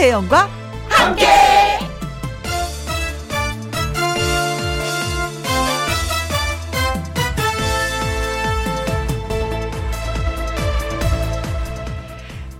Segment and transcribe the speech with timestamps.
[0.00, 0.48] 김혜영과
[0.88, 1.26] 함께.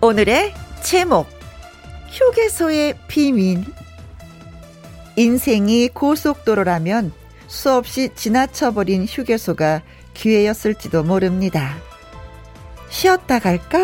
[0.02, 0.52] 오늘의
[0.82, 1.28] 제목
[2.10, 3.64] 휴게소의 비밀
[5.16, 7.10] 인생이 고속도로라면
[7.46, 9.80] 수없이 지나쳐버린 휴게소가
[10.12, 11.74] 기회였을지도 모릅니다.
[12.90, 13.78] 쉬었다 갈까?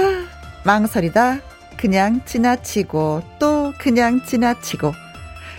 [0.67, 1.46] 망설이다
[1.79, 4.93] 그냥 지나치고 또 그냥 지나치고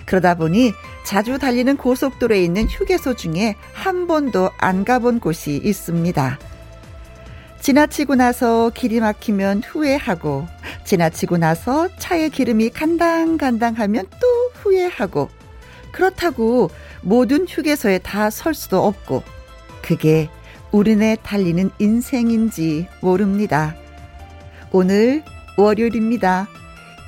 [0.05, 0.73] 그러다 보니
[1.05, 6.40] 자주 달리는 고속도로에 있는 휴게소 중에 한 번도 안 가본 곳이 있습니다.
[7.59, 10.48] 지나치고 나서 길이 막히면 후회하고
[10.85, 14.27] 지나치고 나서 차의 기름이 간당간당하면 또
[14.62, 15.29] 후회하고
[15.91, 16.70] 그렇다고
[17.02, 19.24] 모든 휴게소에 다 설 수도 없고
[19.81, 20.29] 그게
[20.71, 23.76] 우리네 달리는 인생인지 모릅니다.
[24.71, 25.24] 오늘
[25.58, 26.48] 월요일입니다.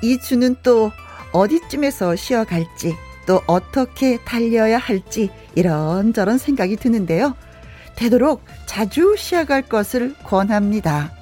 [0.02, 0.92] 이 주는 또
[1.32, 7.36] 어디쯤에서 쉬어갈지 또 어떻게 달려야 할지 이런저런 생각이 드는데요.
[7.96, 11.12] 되도록 자주 쉬어갈 것을 권합니다.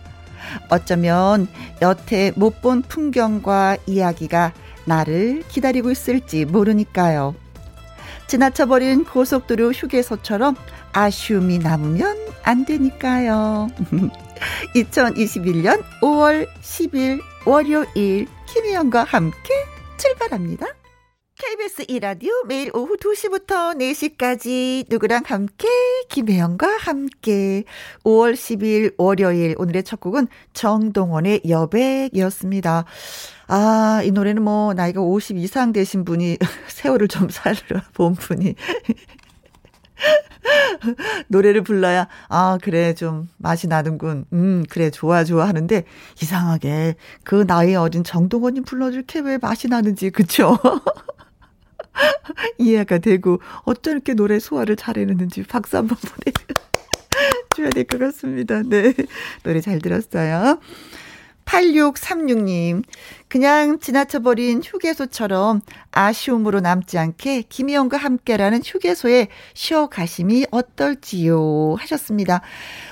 [0.70, 1.48] 어쩌면
[1.83, 4.53] 여태 못 본 풍경과 이야기가
[4.87, 7.35] 나를 기다리고 있을지 모르니까요.
[8.27, 10.57] 지나쳐버린 고속도로 휴게소처럼
[10.92, 13.69] 아쉬움이 남으면 안 되니까요.
[14.75, 19.55] 2021년 5월 10일 월요일 김희영과 함께
[19.97, 20.67] 출발합니다.
[21.39, 25.69] KBS 이라디오 매일 오후 2시부터 4시까지 누구랑 함께
[26.08, 27.62] 김혜영과 함께
[28.03, 32.84] 5월 10일 월요일 오늘의 첫 곡은 정동원의 여백이었습니다.
[33.47, 38.56] 아, 이 노래는 뭐 나이가 50 이상 되신 분이 세월을 좀 살아본 분이
[41.29, 44.25] 노래를 불러야, 아, 그래, 좀 맛이 나는군.
[44.33, 45.85] 음, 그래, 좋아, 좋아 하는데,
[46.23, 50.57] 이상하게, 그 나이 어린 정동원님 불러줄 게 왜 맛이 나는지, 그쵸?
[52.58, 56.33] 이해가 되고, 어쩜 이렇게 노래 소화를 잘해내는지 박수 한번 보내
[57.57, 58.63] 줘야 될 것 같습니다.
[58.63, 58.95] 네.
[59.42, 60.61] 노래 잘 들었어요.
[61.45, 62.85] 8636님,
[63.28, 65.61] 그냥 지나쳐버린 휴게소처럼
[65.92, 72.40] 아쉬움으로 남지 않게 김희영과 함께라는 휴게소에 쉬어가심이 어떨지요 하셨습니다.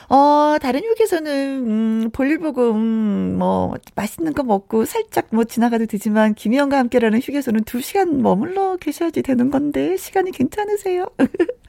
[0.08, 6.34] 어, 다른 휴게소는, 음, 볼일 보고, 음, 뭐, 맛있는 거 먹고 살짝 뭐 지나가도 되지만,
[6.34, 11.06] 김희영과 함께라는 휴게소는 두 시간 머물러 계셔야지 되는 건데, 시간이 괜찮으세요?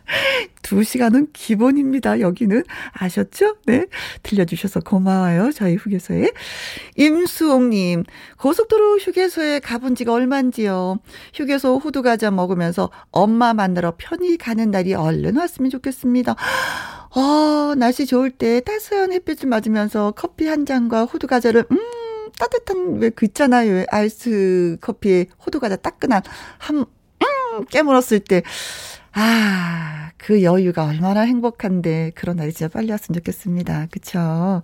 [0.61, 2.19] 두 시간은 기본입니다.
[2.19, 3.57] 여기는 아셨죠?
[3.65, 3.85] 네.
[4.23, 5.51] 들려주셔서 고마워요.
[5.51, 6.31] 저희 휴게소에.
[6.95, 8.03] 임수옥님,
[8.37, 10.97] 고 속도로 휴게소에 가본 지가 얼만지요.
[11.35, 16.35] 휴게소 호두과자 먹으면서 엄마 만나러 편히 가는 날이 얼른 왔으면 좋겠습니다.
[16.35, 21.77] 아, 날씨 좋을 때 따스한 햇빛을 맞으면서 커피 한 잔과 호두과자를, 음,
[22.39, 23.85] 따뜻한, 왜 그 있잖아요.
[23.91, 26.23] 아이스 커피에 호두과자 따끈한,
[26.57, 28.41] 한, 음, 깨물었을 때,
[29.19, 33.87] 아, 그 여유가 얼마나 행복한데 그런 날이 진짜 빨리 왔으면 좋겠습니다.
[33.89, 34.61] 그쵸?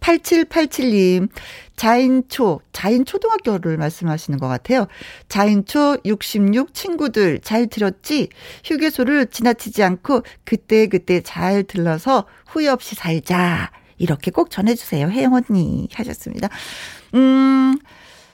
[0.00, 1.30] 8787님,
[1.74, 4.88] 자인초, 자인초등학교를 말씀하시는 것 같아요.
[5.30, 8.28] 자인초 66 친구들 잘 들었지?
[8.66, 13.70] 휴게소를 지나치지 않고 그때그때 그때 잘 들러서 후회 없이 살자.
[13.96, 15.08] 이렇게 꼭 전해주세요.
[15.08, 16.50] 혜영 언니 하셨습니다.
[17.14, 17.78] 음,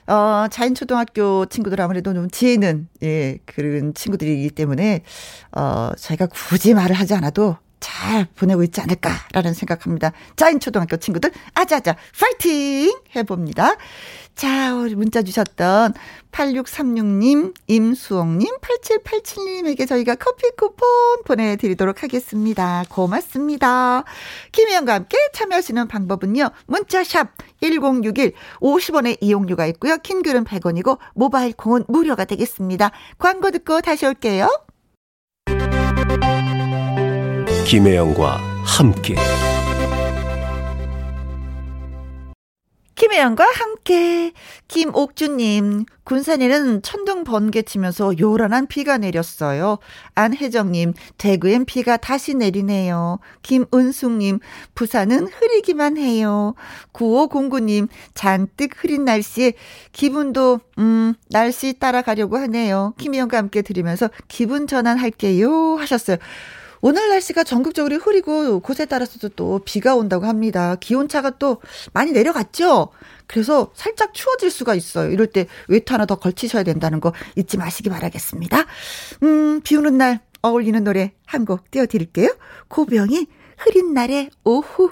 [0.06, 5.02] 어, 자인 초등학교 친구들 아무래도 좀 지혜는, 예, 그런 친구들이기 때문에,
[5.52, 7.56] 어, 저희가 굳이 말을 하지 않아도
[7.94, 10.12] 잘 보내고 있지 않을까라는 생각합니다.
[10.34, 12.92] 자인 초등학교 친구들, 아자아자, 파이팅!
[13.14, 13.76] 해봅니다.
[14.34, 15.94] 자, 우리 문자 주셨던
[16.32, 22.82] 8636님, 임수옥님, 8787님에게 저희가 커피 쿠폰 보내드리도록 하겠습니다.
[22.88, 24.02] 고맙습니다.
[24.50, 26.50] 김희영과 함께 참여하시는 방법은요.
[26.66, 27.28] 문자샵
[27.62, 29.98] 1061, 50원의 이용료가 있고요.
[29.98, 32.90] 킹글은 100원이고, 모바일 콩은 무료가 되겠습니다.
[33.18, 34.48] 광고 듣고 다시 올게요.
[37.74, 39.16] 김혜영과 함께.
[42.94, 44.32] 김혜영과 함께
[44.68, 49.78] 김옥주님 군산에는 천둥 번개 치면서 요란한 비가 내렸어요.
[50.14, 53.18] 안혜정님 대구엔 비가 다시 내리네요.
[53.42, 54.38] 김은숙님
[54.76, 56.54] 부산은 흐리기만 해요.
[56.92, 59.54] 9509님 잔뜩 흐린 날씨에
[59.90, 62.94] 기분도 음 날씨 따라가려고 하네요.
[62.98, 66.18] 김혜영과 함께 들으면서 기분 전환할게요 하셨어요.
[66.86, 70.76] 오늘 날씨가 전국적으로 흐리고 곳에 따라서도 또 비가 온다고 합니다.
[70.76, 71.62] 기온차가 또
[71.94, 72.90] 많이 내려갔죠?
[73.26, 75.10] 그래서 살짝 추워질 수가 있어요.
[75.10, 78.66] 이럴 때 외투 하나 더 걸치셔야 된다는 거 잊지 마시기 바라겠습니다.
[79.22, 82.36] 음, 비 오는 날 어울리는 노래 한 곡 띄워드릴게요.
[82.68, 84.90] 고병이 흐린 날의 오후.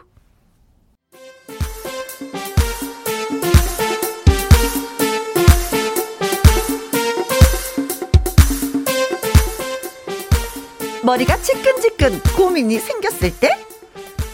[11.03, 13.51] 머리가 지끈지끈 고민이 생겼을 때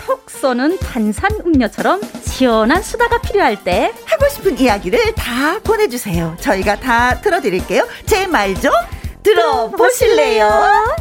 [0.06, 6.34] 톡 쏘는 탄산 음료처럼 시원한 수다가 필요할 때 하고 싶은 이야기를 다 보내주세요.
[6.40, 7.86] 저희가 다 들어드릴게요.
[8.06, 8.72] 제 말 좀
[9.22, 10.48] 들어보실래요?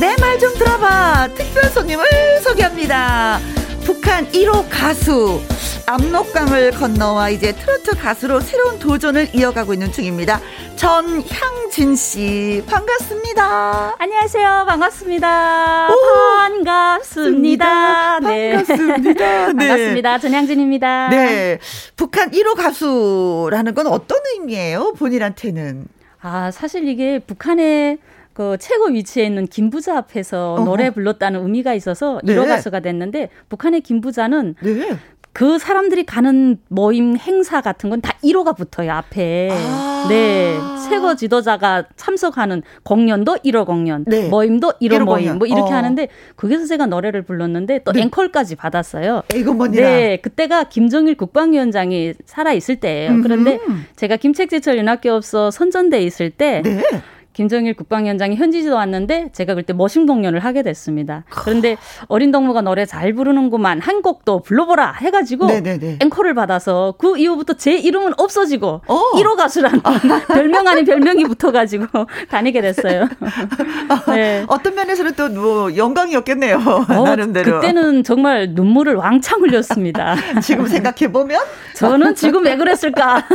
[0.00, 1.28] 내 말 좀 들어봐.
[1.36, 2.04] 특별 손님을
[2.42, 3.40] 소개합니다.
[3.84, 5.40] 북한 1호 가수
[5.86, 10.40] 압록강을 건너와 이제 트로트 가수로 새로운 도전을 이어가고 있는 중입니다.
[10.76, 13.94] 전향진 씨 반갑습니다.
[13.98, 14.64] 안녕하세요.
[14.66, 15.88] 반갑습니다.
[15.90, 15.94] 오,
[16.38, 18.20] 반갑습니다.
[18.20, 18.52] 네.
[18.56, 19.12] 반갑습니다.
[19.52, 19.56] 네.
[19.56, 20.18] 반갑습니다.
[20.18, 21.08] 전향진입니다.
[21.10, 21.58] 네.
[21.96, 24.94] 북한 1호 가수라는 건 어떤 의미예요?
[24.94, 25.86] 본인한테는?
[26.22, 27.98] 아, 사실 이게 북한의
[28.32, 30.64] 그 최고 위치에 있는 김부자 앞에서 어허.
[30.64, 32.34] 노래 불렀다는 의미가 있어서 네.
[32.34, 34.96] 1호 가수가 됐는데 북한의 김부자는 네.
[35.34, 39.48] 그 사람들이 가는 모임 행사 같은 건 다 1호가 붙어요, 앞에.
[39.50, 40.58] 아~ 네.
[40.88, 44.28] 최고 지도자가 참석하는 공연도 1호 공연, 네.
[44.28, 45.38] 모임도 1호, 1호 모임, 공연.
[45.38, 45.76] 뭐 이렇게 어.
[45.76, 48.02] 하는데 거기서 제가 노래를 불렀는데 또 네.
[48.02, 49.22] 앵콜까지 받았어요.
[49.34, 49.88] 이건 뭐니라.
[49.88, 50.16] 네.
[50.18, 53.22] 그때가 김정일 국방위원장이 살아있을 때예요.
[53.22, 53.58] 그런데
[53.96, 56.80] 제가 김책지철 연합교업소 선전대에 있을 때 네.
[57.34, 61.24] 김정일 국방위원장이 현지지도 왔는데 제가 그때 머신 공연을 하게 됐습니다.
[61.30, 61.76] 그런데
[62.08, 65.98] 어린 동무가 노래 잘 부르는구만 한 곡도 불러보라 해가지고 네네네.
[66.00, 69.00] 앵콜을 받아서 그 이후부터 제 이름은 없어지고 어.
[69.16, 69.80] 1호 가수라는
[70.32, 71.86] 별명 아닌 별명이 붙어가지고
[72.30, 73.08] 다니게 됐어요.
[74.08, 74.44] 네.
[74.48, 76.56] 어떤 면에서는 또 뭐 영광이었겠네요.
[76.88, 77.60] 어, 나름대로.
[77.60, 80.14] 그때는 정말 눈물을 왕창 흘렸습니다.
[80.40, 81.42] 지금 생각해 보면
[81.74, 83.26] 저는 지금 왜 그랬을까?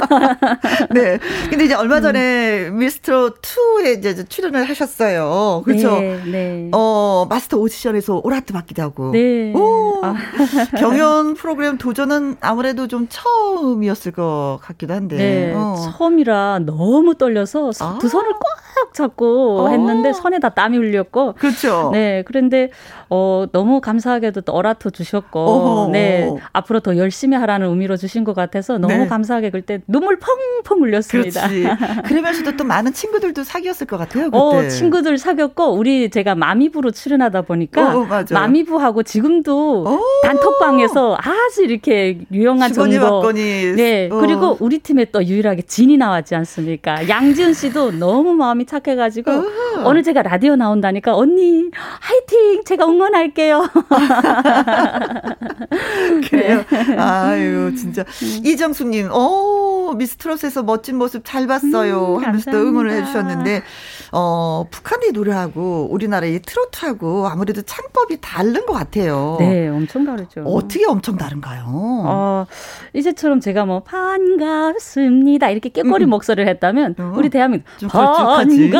[0.92, 1.19] 네.
[1.50, 2.78] 근데 이제 얼마 전에 음.
[2.80, 5.62] 미스트로 2에 이제 출연을 하셨어요.
[5.65, 6.00] 그렇죠?
[6.00, 6.69] 네, 네.
[6.74, 9.12] 어, 마스터 오디션에서 오라트 받기도 하고.
[9.12, 9.53] 네.
[9.53, 10.15] 오, 아.
[10.77, 15.18] 경연 프로그램 도전은 아무래도 좀 처음이었을 것 같기도 한데.
[15.18, 15.75] 네, 어.
[15.75, 17.97] 처음이라 너무 떨려서 아.
[18.00, 19.69] 두 손을 꽉 잡고 어.
[19.69, 21.33] 했는데 손에 다 땀이 흘렸고.
[21.33, 21.89] 그렇죠.
[21.94, 22.69] 네, 그런데
[23.09, 25.92] 어, 너무 감사하게도 또 오라트 주셨고, 어허.
[25.92, 29.07] 네, 앞으로 더 열심히 하라는 의미로 주신 것 같아서 너무 네.
[29.07, 31.47] 감사하게 그때 눈물 펑펑 흘렸습니다.
[31.47, 31.68] 그렇지.
[32.06, 34.26] 그러면서도 또 많은 친구들도 사귀었 사귀었을 것 같아요.
[34.26, 34.38] 그때.
[34.38, 40.00] 어, 친구들 사귀었고 우리 제가 마미부로 출연하다 보니까 어, 어 마미부하고 지금도 오.
[40.24, 43.00] 단톡방에서 아주 이렇게 유용한 정보.
[43.00, 43.76] 맞거니.
[43.76, 44.10] 네.
[44.12, 44.20] 어.
[44.20, 47.08] 그리고 우리 팀에 또 유일하게 진이 나왔지 않습니까?
[47.08, 49.44] 양지은 씨도 너무 마음이 착해가지고 어.
[49.86, 51.70] 오늘 제가 라디오 나온다니까 언니
[52.02, 53.70] 화이팅 제가 응원할게요.
[56.30, 56.64] 그래요.
[56.70, 56.98] 네.
[56.98, 58.46] 아유 진짜 음.
[58.46, 62.18] 이정숙님, 어 미스트롯에서 멋진 모습 잘 봤어요.
[62.18, 63.64] 음, 하면서 또 응원을 해주셨는데
[64.12, 69.38] 어, 북한의 노래하고 우리나라의 트로트하고 아무래도 창법이 다른 것 같아요.
[69.39, 70.42] 네, 엄청 다르죠.
[70.45, 71.66] 어떻게 엄청 다른가요?
[71.68, 72.45] 어,
[72.94, 76.10] 이제처럼 제가 뭐 반갑습니다 이렇게 깨꼬리 음.
[76.10, 77.13] 목소리를 했다면 어?
[77.16, 78.80] 우리 대한민국 반갑습니다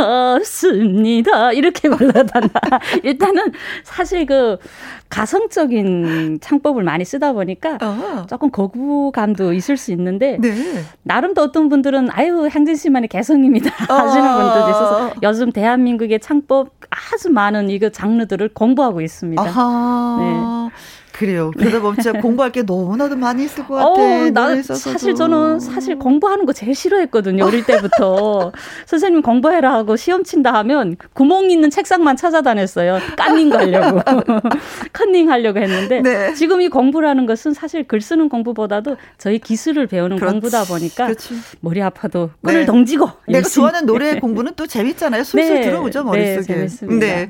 [1.54, 2.50] 이렇게 불러다나
[3.04, 3.52] 일단은
[3.84, 4.58] 사실 그
[5.10, 8.26] 가성적인 창법을 많이 쓰다 보니까 어.
[8.30, 10.54] 조금 거부감도 있을 수 있는데 네.
[11.02, 13.98] 나름 또 어떤 분들은 아유 향진 씨만의 개성입니다 어.
[13.98, 19.42] 하시는 분들도 있어서 요즘 대한민국의 창법 아주 많은 이거 장르들을 공부하고 있습니다.
[19.42, 20.18] 아하.
[20.20, 20.70] 네.
[21.20, 21.52] 그래요.
[21.58, 23.90] 그러다 보면 진짜 공부할 게 너무나도 많이 있을 것 같아.
[23.90, 27.44] 어, 나 사실 저는 사실 공부하는 거 제일 싫어했거든요.
[27.44, 28.54] 어릴 때부터.
[28.88, 33.00] 선생님 공부해라 하고 시험 친다 하면 구멍 있는 책상만 찾아다녔어요.
[33.18, 34.02] 깐닝 가려고.
[34.94, 36.34] 컨닝 하려고 했는데 네.
[36.36, 40.32] 지금 이 공부라는 것은 사실 글 쓰는 공부보다도 저희 기술을 배우는 그렇지.
[40.32, 41.34] 공부다 보니까 그렇지.
[41.60, 42.66] 머리 아파도 끈을 네.
[42.66, 45.26] 덩지고 내가 좋아하는 노래 공부는 또 재밌잖아요.
[45.26, 45.62] 술술 네.
[45.64, 46.40] 들어오죠, 머릿속에.
[46.40, 47.06] 네, 재밌습니다.
[47.06, 47.30] 네.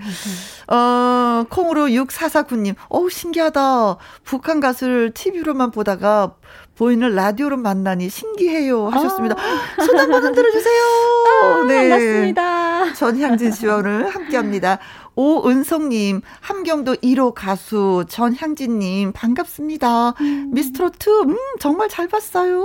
[0.67, 2.75] 어, 콩으로 6449님.
[2.89, 3.78] 어우, 신기하다.
[4.23, 6.35] 북한 가수를 TV로만 보다가
[6.77, 9.35] 보이는 라디오로 만나니 신기해요 하셨습니다.
[9.37, 9.83] 아.
[9.83, 10.81] 손한 번 흔들어 주세요.
[11.43, 11.89] 아, 네.
[11.89, 12.93] 반갑습니다.
[12.93, 14.79] 전향진 씨와 오늘 함께합니다.
[15.19, 20.11] 오은성님, 함경도 1호 가수 전향진님, 반갑습니다.
[20.21, 20.51] 음.
[20.53, 22.63] 미스트로트, 음, 정말 잘 봤어요.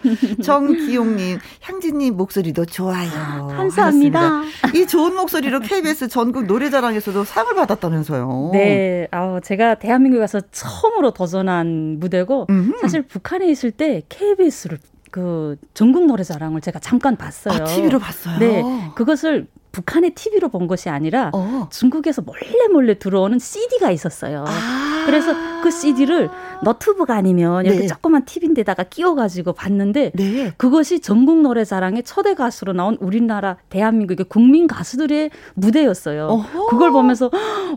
[0.42, 3.48] 정기용님, 향진님 목소리도 좋아요.
[3.54, 4.44] 감사합니다.
[4.74, 8.50] 이 좋은 목소리로 KBS 전국 노래자랑에서도 상을 받았다면서요.
[8.54, 12.78] 네, 아, 제가 대한민국에 가서 처음으로 도전한 무대고, 음흠.
[12.80, 14.78] 사실 북한에 있을 때 KBS를
[15.10, 17.62] 그 전국 노래자랑을 제가 잠깐 봤어요.
[17.62, 18.38] 아, TV로 봤어요.
[18.38, 18.62] 네,
[18.94, 21.68] 그것을 북한의 TV로 본 것이 아니라 어.
[21.70, 24.44] 중국에서 몰래 몰래 들어오는 CD가 있었어요.
[24.46, 25.04] 아.
[25.06, 26.30] 그래서 그 CD를
[26.62, 27.86] 너튜브가 아니면 이렇게 네.
[27.86, 30.52] 조그만 TV인데다가 끼워가지고 봤는데 네.
[30.56, 36.26] 그것이 전국 노래자랑의 초대 가수로 나온 우리나라 대한민국의 국민 가수들의 무대였어요.
[36.26, 36.66] 어허.
[36.66, 37.30] 그걸 보면서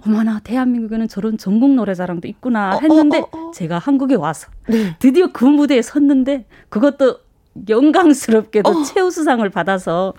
[0.05, 4.49] 어머나 대한민국에는 저런 전국 노래자랑도 있구나 어, 어, 했는데 어, 어, 어, 제가 한국에 와서
[4.67, 4.95] 네.
[4.99, 7.22] 드디어 그 무대에 섰는데 그것도
[7.69, 8.83] 영광스럽게도 어.
[8.83, 10.13] 최우수상을 받아서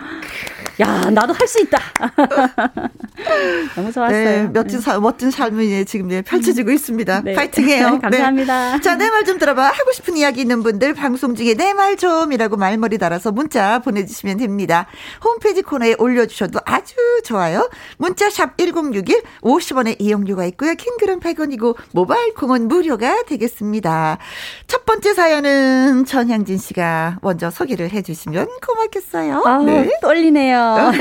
[0.80, 1.78] 야, 나도 할 수 있다.
[3.76, 4.10] 너무 좋았어요.
[4.24, 7.20] 네, 멋진, 사, 멋진 삶이 지금 네, 펼쳐지고 있습니다.
[7.22, 7.34] 네.
[7.34, 7.90] 파이팅해요.
[7.90, 7.98] 네.
[8.02, 8.72] 감사합니다.
[8.76, 8.80] 네.
[8.80, 9.62] 자, 내 말 좀 들어봐.
[9.68, 14.86] 하고 싶은 이야기 있는 분들 방송 중에 내 말 좀이라고 말머리 달아서 문자 보내주시면 됩니다.
[15.24, 17.68] 홈페이지 코너에 올려주셔도 아주 좋아요.
[17.98, 20.74] 문자 샵 1061, 50원의 이용료가 있고요.
[20.74, 24.18] 킹글은 100원이고 모바일 콩은 무료가 되겠습니다.
[24.66, 29.42] 첫 번째 사연은 전향진 씨가 먼저 소개를 해주시면 고맙겠어요.
[29.44, 29.90] 아, 네.
[30.00, 30.92] 떨리네요.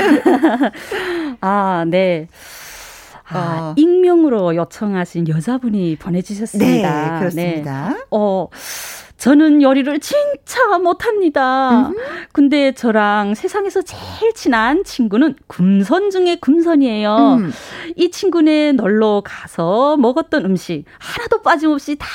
[1.40, 2.28] 아, 네.
[3.28, 3.74] 아, 어.
[3.76, 7.12] 익명으로 요청하신 여자분이 보내주셨습니다.
[7.12, 7.90] 네, 그렇습니다.
[7.90, 8.04] 네.
[8.10, 8.48] 어,
[9.18, 11.88] 저는 요리를 진짜 못합니다.
[11.88, 11.94] 음.
[12.32, 17.16] 근데 저랑 세상에서 제일 친한 친구는 금선 중에 금선이에요.
[17.38, 17.52] 음.
[17.96, 22.06] 이 친구네 놀러 가서 먹었던 음식 하나도 빠짐없이 다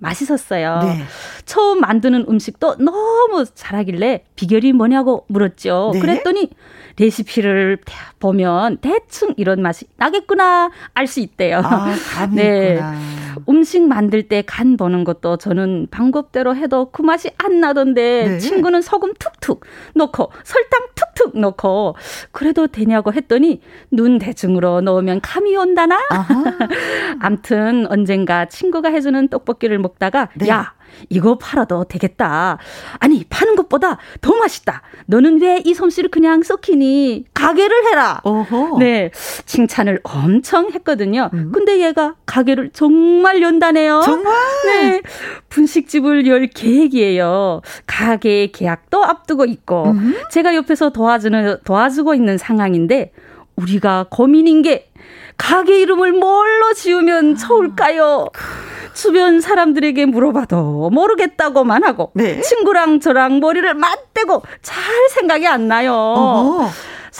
[0.00, 0.80] 맛있었어요.
[0.82, 1.04] 네.
[1.44, 5.92] 처음 만드는 음식도 너무 잘하길래 비결이 뭐냐고 물었죠.
[5.94, 6.00] 네.
[6.00, 6.50] 그랬더니
[6.98, 7.78] 레시피를
[8.18, 11.58] 보면 대충 이런 맛이 나겠구나 알 수 있대요.
[11.64, 11.94] 아,
[12.34, 12.78] 네.
[13.48, 18.38] 음식 만들 때간 보는 것도 저는 방법대로 해도 그 맛이 안 나던데 네.
[18.38, 21.96] 친구는 소금 툭툭 넣고 설탕 툭툭 넣고
[22.32, 25.98] 그래도 되냐고 했더니 눈 대중으로 넣으면 감이 온다나?
[27.20, 30.48] 암튼 언젠가 친구가 해주는 떡볶이를 먹다가 네.
[30.48, 30.74] 야
[31.08, 32.58] 이거 팔아도 되겠다.
[32.98, 34.82] 아니, 파는 것보다 더 맛있다.
[35.06, 37.26] 너는 왜 이 솜씨를 그냥 썩히니?
[37.34, 38.20] 가게를 해라.
[38.24, 38.78] 어허.
[38.78, 39.10] 네.
[39.46, 41.30] 칭찬을 엄청 했거든요.
[41.32, 41.52] 음.
[41.52, 44.00] 근데 얘가 가게를 정말 연다네요.
[44.04, 44.34] 정말?
[44.66, 45.02] 네.
[45.48, 47.60] 분식집을 열 계획이에요.
[47.86, 50.14] 가게 계약도 앞두고 있고, 음.
[50.30, 53.12] 제가 옆에서 도와주는, 도와주고 있는 상황인데,
[53.56, 54.90] 우리가 고민인 게,
[55.36, 58.26] 가게 이름을 뭘로 지으면 좋을까요?
[58.34, 58.69] 아.
[58.94, 62.40] 주변 사람들에게 물어봐도 모르겠다고만 하고 네.
[62.40, 65.92] 친구랑 저랑 머리를 맞대고 잘 생각이 안 나요.
[65.94, 66.68] 어허.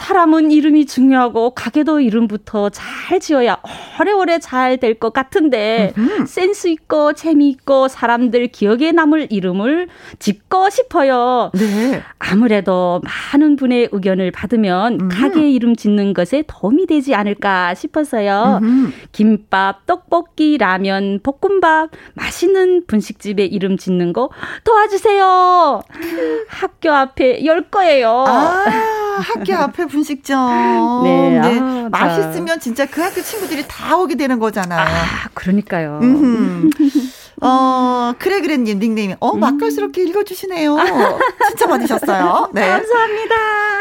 [0.00, 3.58] 사람은 이름이 중요하고 가게도 이름부터 잘 지어야
[4.00, 6.26] 오래오래 잘 될 것 같은데 음흠.
[6.26, 9.88] 센스 있고 재미있고 사람들 기억에 남을 이름을
[10.18, 11.50] 짓고 싶어요.
[11.54, 12.02] 네.
[12.18, 13.00] 아무래도
[13.32, 15.08] 많은 분의 의견을 받으면 음.
[15.10, 18.60] 가게 이름 짓는 것에 도움이 되지 않을까 싶어서요.
[18.62, 18.92] 음흠.
[19.12, 24.30] 김밥, 떡볶이, 라면, 볶음밥, 맛있는 분식집의 이름 짓는 거
[24.64, 25.82] 도와주세요.
[26.48, 28.24] 학교 앞에 열 거예요.
[28.26, 28.64] 아,
[29.20, 31.02] 학교 앞에 분식점.
[31.04, 31.40] 네.
[31.40, 31.58] 네.
[31.60, 34.80] 아, 맛있으면 진짜 그 학교 친구들이 다 오게 되는 거잖아요.
[34.80, 36.00] 아, 그러니까요.
[37.42, 39.16] 어, 그래, 그래 님, 닉네임이.
[39.18, 39.40] 어, 음.
[39.40, 40.76] 맛깔스럽게 읽어주시네요.
[41.48, 42.50] 진짜 받으셨어요.
[42.54, 42.60] 네.
[42.68, 43.34] 감사합니다.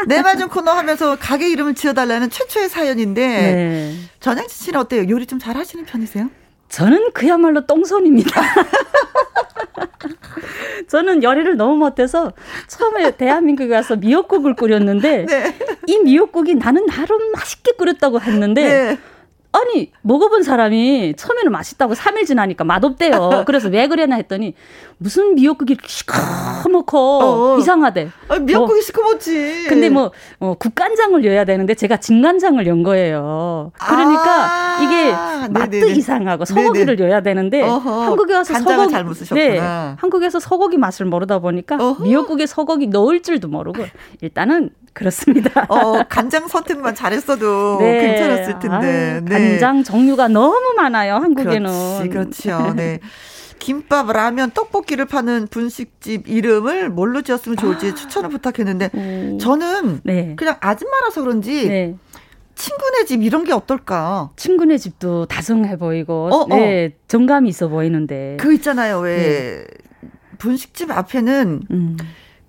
[0.06, 3.26] 내 말 좀 코너 하면서 가게 이름을 지어달라는 최초의 사연인데.
[3.28, 3.94] 네.
[4.20, 5.08] 전양치 씨는 어때요?
[5.10, 6.28] 요리 좀 잘 하시는 편이세요?
[6.70, 8.40] 저는 그야말로 똥손입니다.
[10.88, 12.32] 저는 요리를 너무 못해서
[12.66, 15.54] 처음에 대한민국에 와서 미역국을 끓였는데 네.
[15.86, 18.98] 이 미역국이 나는 나름 맛있게 끓였다고 했는데 네.
[19.52, 23.44] 아니 먹어본 사람이 처음에는 맛있다고 3일 지나니까 맛없대요.
[23.46, 24.54] 그래서 왜 그래나 했더니
[25.02, 27.58] 무슨 미역국이 이렇게 시커멓고 어, 어.
[27.58, 28.10] 이상하대.
[28.28, 29.64] 아, 미역국이 뭐, 시커멓지.
[29.66, 33.72] 근데 뭐 어, 국간장을 넣어야 되는데 제가 진간장을 넣은 거예요.
[33.78, 35.10] 그러니까 아~ 이게
[35.48, 35.92] 맛도 네네네.
[35.92, 37.08] 이상하고 소고기를 네네.
[37.08, 38.02] 넣어야 되는데 어허.
[38.02, 39.48] 한국에 와서 소고기 잘못 쓰셨구나.
[39.48, 39.58] 네,
[39.96, 42.04] 한국에서 소고기 맛을 모르다 보니까 어허.
[42.04, 43.82] 미역국에 소고기 넣을 줄도 모르고
[44.20, 45.64] 일단은 그렇습니다.
[45.70, 48.00] 어, 간장 선택만 잘했어도 네.
[48.02, 48.76] 괜찮았을 텐데.
[48.76, 49.50] 아유, 네.
[49.50, 52.10] 간장 종류가 너무 많아요, 한국에는.
[52.10, 52.74] 그렇지, 그렇죠.
[52.74, 53.00] 네.
[53.60, 57.94] 김밥, 라면, 떡볶이를 파는 분식집 이름을 뭘로 지었으면 좋을지 아.
[57.94, 59.38] 추천을 부탁했는데 오.
[59.38, 60.34] 저는 네.
[60.36, 61.94] 그냥 아줌마라서 그런지 네.
[62.56, 64.30] 친구네 집 이런 게 어떨까?
[64.36, 66.46] 친구네 집도 다정해 보이고 어, 어.
[66.48, 68.36] 네, 정감이 있어 보이는데.
[68.40, 68.98] 그 있잖아요.
[69.00, 69.66] 왜 네.
[70.38, 71.96] 분식집 앞에는 음.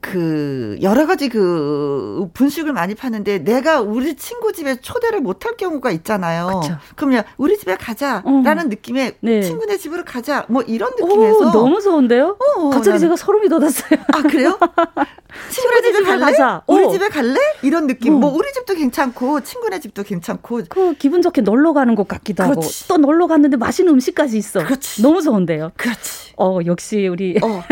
[0.01, 6.61] 그 여러 가지 그 분식을 많이 파는데 내가 우리 친구 집에 초대를 못할 경우가 있잖아요.
[6.61, 6.77] 그쵸.
[6.95, 8.67] 그러면 우리 집에 가자라는 어.
[8.67, 9.41] 느낌의 네.
[9.43, 12.37] 친구네 집으로 가자 뭐 이런 느낌에서 오, 너무 좋은데요?
[12.39, 12.99] 어, 갑자기 난...
[12.99, 13.99] 제가 소름이 돋았어요.
[14.11, 14.57] 아 그래요?
[15.49, 16.19] 친구네 집에 갈래?
[16.19, 16.63] 가자.
[16.67, 16.89] 우리 어.
[16.89, 17.39] 집에 갈래?
[17.61, 18.15] 이런 느낌.
[18.15, 18.17] 어.
[18.17, 22.59] 뭐 우리 집도 괜찮고 친구네 집도 괜찮고 그 기분 좋게 놀러 가는 것 같기도 그렇지.
[22.59, 24.63] 하고 또 놀러 갔는데 맛있는 음식까지 있어.
[24.65, 25.03] 그렇지.
[25.03, 25.71] 너무 좋은데요.
[25.77, 26.33] 그렇지.
[26.37, 27.63] 어 역시 우리 어.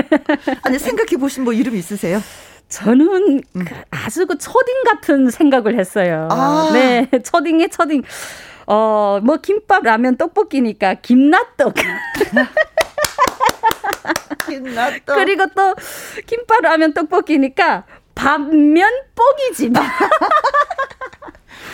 [0.62, 2.19] 아니 생각해 보신 뭐 이름 있으세요?
[2.70, 3.66] 저는 음.
[3.66, 6.28] 그 아주 그 초딩 같은 생각을 했어요.
[6.32, 6.70] 아.
[6.74, 8.04] 네, 초딩의 초딩.
[8.68, 11.74] 어, 뭐 김밥, 라면, 떡볶이니까 김낫떡.
[14.46, 15.06] 김낫떡.
[15.06, 15.74] 그리고 또
[16.28, 19.74] 김밥, 라면, 떡볶이니까 밥면 뽀기집.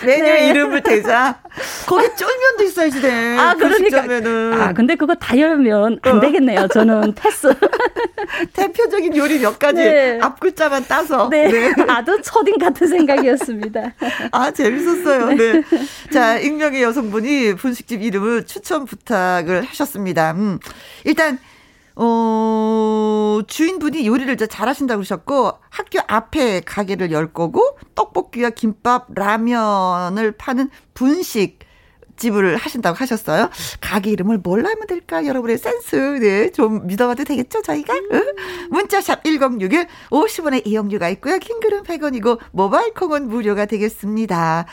[0.03, 0.49] 메뉴 네.
[0.49, 1.39] 이름을 대자.
[1.87, 3.37] 거기 쫄면도 있어야지 돼.
[3.37, 4.63] 아, 그러니까.
[4.63, 6.19] 아, 근데 그거 다 열면 안 어.
[6.19, 6.67] 되겠네요.
[6.67, 7.53] 저는 패스.
[8.53, 10.19] 대표적인 요리 몇 가지 네.
[10.21, 11.29] 앞 글자만 따서.
[11.29, 11.47] 네.
[11.47, 11.73] 네.
[11.87, 13.93] 아주 초딩 같은 생각이었습니다.
[14.31, 15.27] 아, 재밌었어요.
[15.27, 15.35] 네.
[15.35, 15.63] 네.
[16.11, 20.31] 자, 익명의 여성분이 분식집 이름을 추천 부탁을 하셨습니다.
[20.31, 20.59] 음.
[21.03, 21.39] 일단
[21.95, 31.59] 어, 주인분이 요리를 잘하신다고 그러셨고, 학교 앞에 가게를 열 거고, 떡볶이와 김밥, 라면을 파는 분식,
[32.17, 33.49] 집을 하신다고 하셨어요.
[33.81, 35.25] 가게 이름을 뭘로 하면 될까?
[35.25, 37.93] 여러분의 센스, 네, 좀 믿어봐도 되겠죠, 저희가?
[37.93, 38.23] 응?
[38.71, 41.37] 문자샵 1061, 50원의 이용료가 있고요.
[41.39, 44.65] 킹글은 100원이고, 모바일 콩은 무료가 되겠습니다.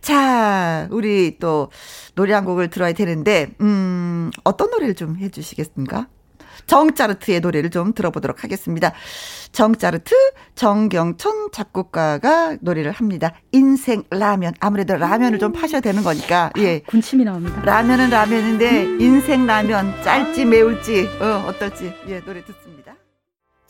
[0.00, 1.70] 자, 우리 또
[2.14, 6.06] 노래 한 곡을 들어야 되는데, 음, 어떤 노래를 좀 해주시겠습니까?
[6.70, 8.92] 정짜르트의 노래를 좀 들어보도록 하겠습니다.
[9.50, 10.14] 정짜르트
[10.54, 13.32] 정경천 작곡가가 노래를 합니다.
[13.50, 14.54] 인생 라면.
[14.60, 16.52] 아무래도 라면을 좀 파셔야 되는 거니까.
[16.58, 16.78] 예.
[16.80, 17.60] 군침이 나옵니다.
[17.64, 22.69] 라면은 라면인데 인생 라면 짤지 매울지 어, 어떨지 예, 노래 듣습니다.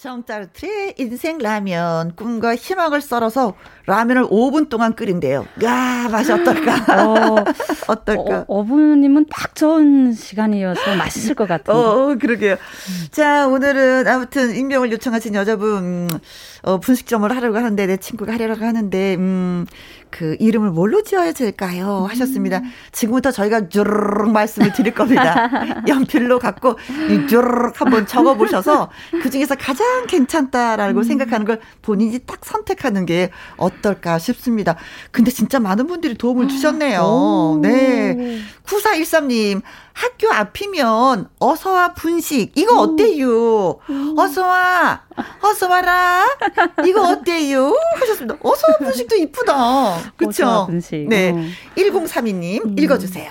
[0.00, 3.52] 정짜르트의 인생 라면 꿈과 희망을 썰어서
[3.85, 5.47] 라면을 5분 동안 끓인대요.
[5.62, 7.04] 야 맛이 어떨까?
[7.07, 7.45] 어,
[7.87, 8.38] 어떨까?
[8.40, 11.76] 어, 어부님은 딱 좋은 시간이어서 맛있을 것 같아요.
[11.76, 12.57] 어, 그러게요.
[13.11, 16.09] 자 오늘은 아무튼 익명을 요청하신 여자분
[16.62, 19.66] 어, 분식점을 하려고 하는데 내 친구가 하려고 하는데 음.
[20.11, 22.07] 그 이름을 뭘로 지어야 될까요?
[22.11, 22.59] 하셨습니다.
[22.59, 22.73] 음.
[22.90, 25.49] 지금부터 저희가 쭈르륵 말씀을 드릴 겁니다.
[25.87, 26.76] 연필로 갖고
[27.28, 28.90] 쭈르륵 한번 적어 보셔서
[29.23, 31.02] 그 중에서 가장 괜찮다라고 음.
[31.02, 34.76] 생각하는 걸 본인이 딱 선택하는 게 어떨까 싶습니다.
[35.11, 37.00] 근데 진짜 많은 분들이 도움을 주셨네요.
[37.02, 37.59] 오.
[37.62, 38.40] 네.
[38.64, 43.78] 9413님, 학교 앞이면 어서와 분식 이거 어때요?
[44.16, 45.02] 어서와
[45.42, 46.24] 어서 와라
[46.87, 47.74] 이거 어때요?
[47.96, 48.37] 하셨습니다.
[48.42, 50.12] 어서와 분식도 이쁘다.
[50.16, 50.68] 그렇죠?
[51.09, 51.35] 네.
[51.76, 52.76] 1032님 음.
[52.79, 53.31] 읽어주세요.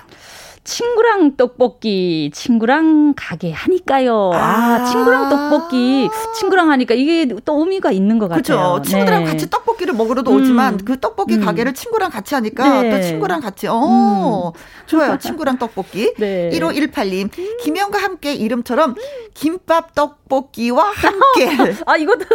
[0.70, 4.32] 친구랑 떡볶이, 친구랑 가게 하니까요.
[4.36, 8.44] 아, 아, 친구랑 떡볶이, 친구랑 하니까 이게 또 의미가 있는 것 같아요.
[8.44, 8.82] 그렇죠.
[8.84, 9.32] 친구랑 네.
[9.32, 10.38] 같이 떡볶이를 먹으러도 음.
[10.38, 11.42] 오지만 그 떡볶이 음.
[11.42, 12.92] 가게를 친구랑 같이 하니까 네.
[12.92, 14.60] 또 친구랑 같이, 어, 음.
[14.86, 15.18] 좋아요.
[15.18, 16.14] 친구랑 떡볶이.
[16.20, 16.52] 네.
[16.54, 17.32] 1518님,
[17.64, 18.94] 김영과 함께 이름처럼
[19.34, 21.74] 김밥 떡볶이와 함께.
[21.88, 22.26] 아, 이것도.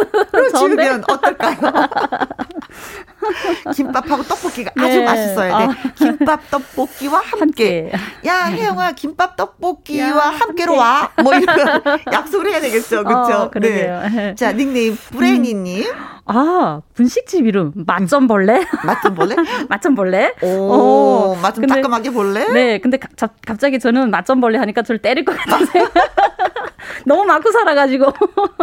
[0.57, 1.55] 지으면 어떨까요?
[3.73, 4.83] 김밥하고 떡볶이가 네.
[4.83, 5.63] 아주 맛있어야 돼.
[5.63, 5.75] 아.
[5.95, 7.45] 김밥 떡볶이와 함께.
[7.45, 7.91] 함께.
[8.25, 10.79] 야, 혜영아, 김밥 떡볶이와 야, 함께로 함께.
[10.79, 11.11] 와.
[11.23, 11.55] 뭐 이런
[12.11, 13.03] 약속을 해야 되겠죠.
[13.03, 13.33] 그렇죠?
[13.33, 14.35] 어, 네.
[14.35, 15.83] 자, 닉네임 브레이니 님.
[15.83, 15.93] 음.
[16.27, 18.65] 아, 분식집 이름 맛점벌레?
[18.83, 19.35] 맛점벌레?
[19.69, 20.33] 맛점벌레?
[20.41, 22.51] 오, 오 맛좀 따끔하게 볼래?
[22.51, 23.07] 네, 근데 가,
[23.45, 25.71] 갑자기 저는 맛점벌레 하니까 저를 때릴 것 같아서
[27.05, 28.11] 너무 맞고 살아가지고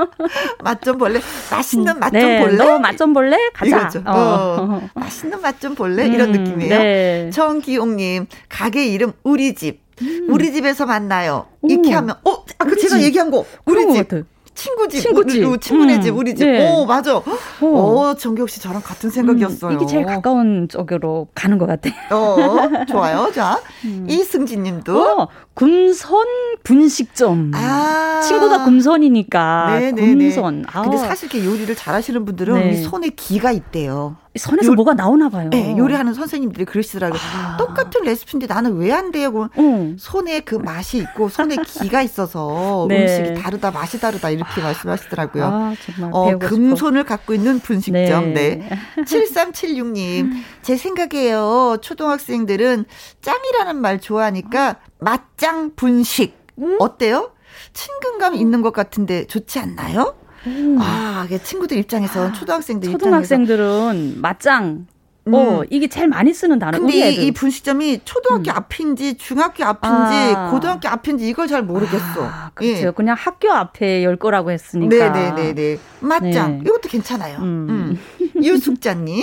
[0.63, 1.21] 맛점벌레
[1.51, 2.57] 맛있는 맛좀 네, 볼래?
[2.57, 3.79] 너 맛점벌레 가자.
[3.79, 3.99] 이거죠.
[4.07, 4.13] 어.
[4.13, 4.89] 어.
[4.95, 6.07] 맛있는 맛좀 볼래?
[6.07, 6.79] 음, 이런 느낌이에요.
[6.79, 7.31] 네.
[7.31, 9.83] 정기용님 가게 이름 우리 집.
[10.01, 10.27] 음.
[10.31, 11.47] 우리 집에서 만나요.
[11.63, 14.32] 이렇게 하면 어, 아까 제가 얘기한 거 우리 집.
[14.55, 16.47] 친구 집, 친구 집, 우리, 친구네 집, 음, 우리 집.
[16.47, 16.71] 네.
[16.71, 17.17] 오, 맞아.
[17.17, 17.25] 어,
[17.63, 19.73] 어 정기욱 씨 저랑 같은 생각이었어요.
[19.73, 21.95] 음, 이게 제일 가까운 쪽으로 가는 것 같아요.
[22.11, 23.31] 어, 좋아요.
[23.33, 24.07] 자, 음.
[24.09, 25.21] 이승진 님도.
[25.21, 26.27] 어, 금선
[26.65, 27.51] 분식점.
[27.55, 28.21] 아.
[28.27, 29.79] 친구가 금선이니까.
[29.81, 30.15] 네네네.
[30.15, 30.65] 금선.
[30.73, 30.83] 아.
[30.83, 32.83] 근데 사실 이렇게 요리를 잘하시는 분들은 네.
[32.83, 34.17] 손에 기가 있대요.
[34.35, 35.51] 선에서 요, 뭐가 나오나 봐요.
[35.51, 37.21] 네, 요리하는 선생님들이 그러시더라고요.
[37.37, 37.57] 아.
[37.59, 39.49] 똑같은 레시피인데 나는 왜 안 돼요?
[39.59, 39.97] 응.
[39.99, 43.03] 손에 그 맛이 있고 손에 기가 있어서 네.
[43.03, 44.65] 음식이 다르다, 맛이 다르다 이렇게 아.
[44.65, 45.45] 말씀하시더라고요.
[45.45, 48.33] 아, 정말 어, 금손을 갖고 있는 분식점.
[48.33, 48.57] 네.
[48.57, 48.69] 네.
[49.05, 50.31] 7376님,
[50.63, 51.77] 제 생각에요.
[51.83, 52.87] 초등학생들은
[53.21, 56.37] 짱이라는 말 좋아하니까 맛짱 분식.
[56.59, 56.77] 음?
[56.81, 57.33] 어때요?
[57.73, 60.17] 친근감 있는 것 같은데 좋지 않나요?
[60.47, 60.77] 음.
[60.81, 64.87] 아, 친구들 입장에서 아, 초등학생들 초등학생들은 맞짱
[65.29, 65.35] 음.
[65.35, 66.79] 어, 이게 제일 많이 쓰는 단어.
[66.79, 68.57] 근데 이, 이, 분식점이 초등학교 음.
[68.57, 70.51] 앞인지 중학교 앞인지 아.
[70.51, 72.25] 고등학교 앞인지 이걸 잘 모르겠어.
[72.25, 72.87] 아, 그렇죠.
[72.89, 72.91] 예.
[72.91, 75.11] 그냥 학교 앞에 열 거라고 했으니까.
[75.11, 75.79] 네네네네.
[76.01, 76.59] 맞짱.
[76.59, 76.63] 네.
[76.67, 77.39] 이것도 괜찮아요.
[77.39, 77.99] 음.
[78.21, 78.33] 음.
[78.43, 79.23] 유숙자님.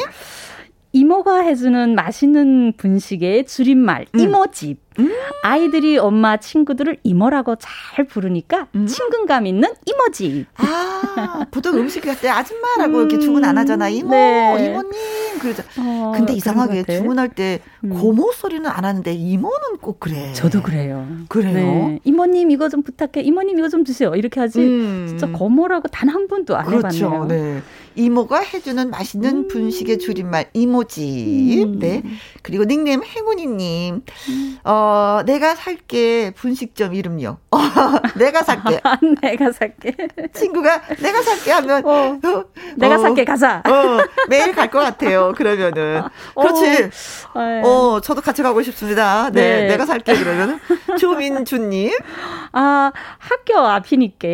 [0.92, 4.20] 이모가 해주는 맛있는 분식의 줄임말 음.
[4.20, 4.80] 이모집.
[4.99, 5.12] 음.
[5.43, 8.85] 아이들이 엄마 친구들을 이모라고 잘 부르니까 음.
[8.85, 10.45] 친근감 있는 이모집.
[10.57, 12.99] 아 보통 음식 할때 아줌마라고 음.
[13.09, 13.88] 이렇게 주문 안 하잖아.
[13.89, 14.65] 이모, 네.
[14.65, 14.91] 이모님
[15.39, 15.63] 그러죠.
[15.77, 17.89] 어, 근데 이상하게 주문할 때 음.
[17.91, 20.33] 고모 소리는 안 하는데 이모는 꼭 그래.
[20.33, 21.07] 저도 그래요.
[21.29, 21.53] 그래요.
[21.53, 21.99] 네.
[22.03, 23.21] 이모님 이거 좀 부탁해.
[23.23, 24.13] 이모님 이거 좀 주세요.
[24.15, 24.59] 이렇게 하지.
[24.59, 25.05] 음.
[25.07, 27.05] 진짜 고모라고 단 한 번도 안 그렇죠.
[27.05, 27.25] 해봤네요.
[27.25, 27.62] 네.
[27.95, 29.47] 이모가 해주는 맛있는 음.
[29.47, 31.77] 분식의 줄임말 이모집.
[31.77, 32.01] 네.
[32.41, 34.01] 그리고 닉네임 행운이님.
[34.63, 34.88] 어.
[34.89, 37.38] 어, 내가 살게 분식점 이름요.
[37.52, 37.58] 어,
[38.15, 38.80] 내가 살게.
[39.21, 39.93] 내가 살게.
[40.34, 42.43] 친구가 내가 살게 하면 어, 어,
[42.75, 43.62] 내가 살게 가자.
[43.67, 43.99] 어,
[44.30, 45.32] 매일 갈 것 같아요.
[45.36, 46.04] 그러면은.
[46.36, 46.89] 그렇지.
[47.34, 47.62] 어, 네.
[47.63, 49.30] 어, 저도 같이 가고 싶습니다.
[49.32, 49.67] 네, 네.
[49.67, 50.60] 내가 살게 그러면은.
[50.99, 51.91] 조민주님.
[52.52, 54.28] 아, 학교 앞이니까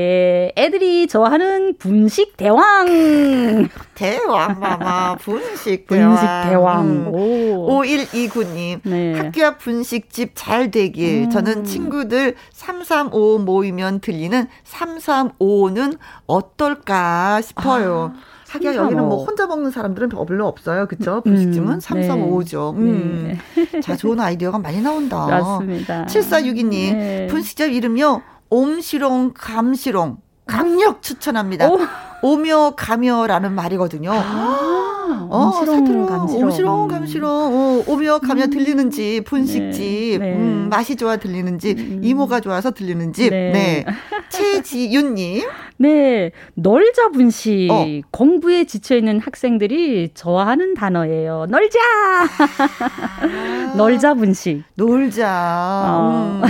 [0.57, 3.67] 애들이 좋아하는 분식 대왕.
[3.93, 6.09] 대왕 마마 분식 대왕.
[6.09, 6.81] 분식 대왕.
[6.85, 7.07] 음.
[7.13, 7.81] 오.
[7.81, 8.79] 5129님.
[8.83, 9.13] 네.
[9.17, 11.23] 학교 앞 분식집 잘 되길.
[11.23, 11.29] 음.
[11.31, 18.13] 저는 친구들 335 모이면 들리는 335는 어떨까 싶어요.
[18.15, 18.35] 아.
[18.47, 20.85] 하기야 여기는 뭐 혼자 먹는 사람들은 별로 없어요.
[20.85, 21.21] 그쵸?
[21.25, 22.75] 분식집은 음, 335죠.
[22.75, 22.79] 네.
[22.81, 23.37] 음.
[23.71, 23.81] 네.
[23.81, 25.25] 자, 좋은 아이디어가 많이 나온다.
[25.25, 26.05] 맞습니다.
[26.05, 27.27] 7462님, 네.
[27.27, 30.17] 분식집 이름요, 옴시롱, 감시롱.
[30.45, 31.69] 강력 추천합니다.
[31.71, 31.79] 오.
[32.25, 34.11] 오며 가며라는 말이거든요.
[34.11, 36.43] 아, 어, 옴시롱 감시롱.
[36.43, 37.29] 옴시롱 감시롱.
[37.29, 38.49] 어, 오며 가며 음.
[38.49, 40.19] 들리는지 분식집.
[40.19, 40.35] 네, 네.
[40.35, 42.01] 음, 맛이 좋아 들리는지 음.
[42.03, 43.29] 이모가 좋아서 들리는 집.
[43.29, 43.51] 네.
[43.51, 43.85] 네.
[44.29, 45.43] 최지윤님.
[45.77, 47.69] 네, 널자 분식.
[47.69, 47.85] 어.
[48.09, 51.45] 공부에 지쳐 있는 학생들이 좋아하는 단어예요.
[51.47, 51.79] 널자.
[51.79, 53.73] 아.
[53.77, 54.63] 널자 분식.
[54.73, 55.83] 놀자.
[55.85, 56.41] 어.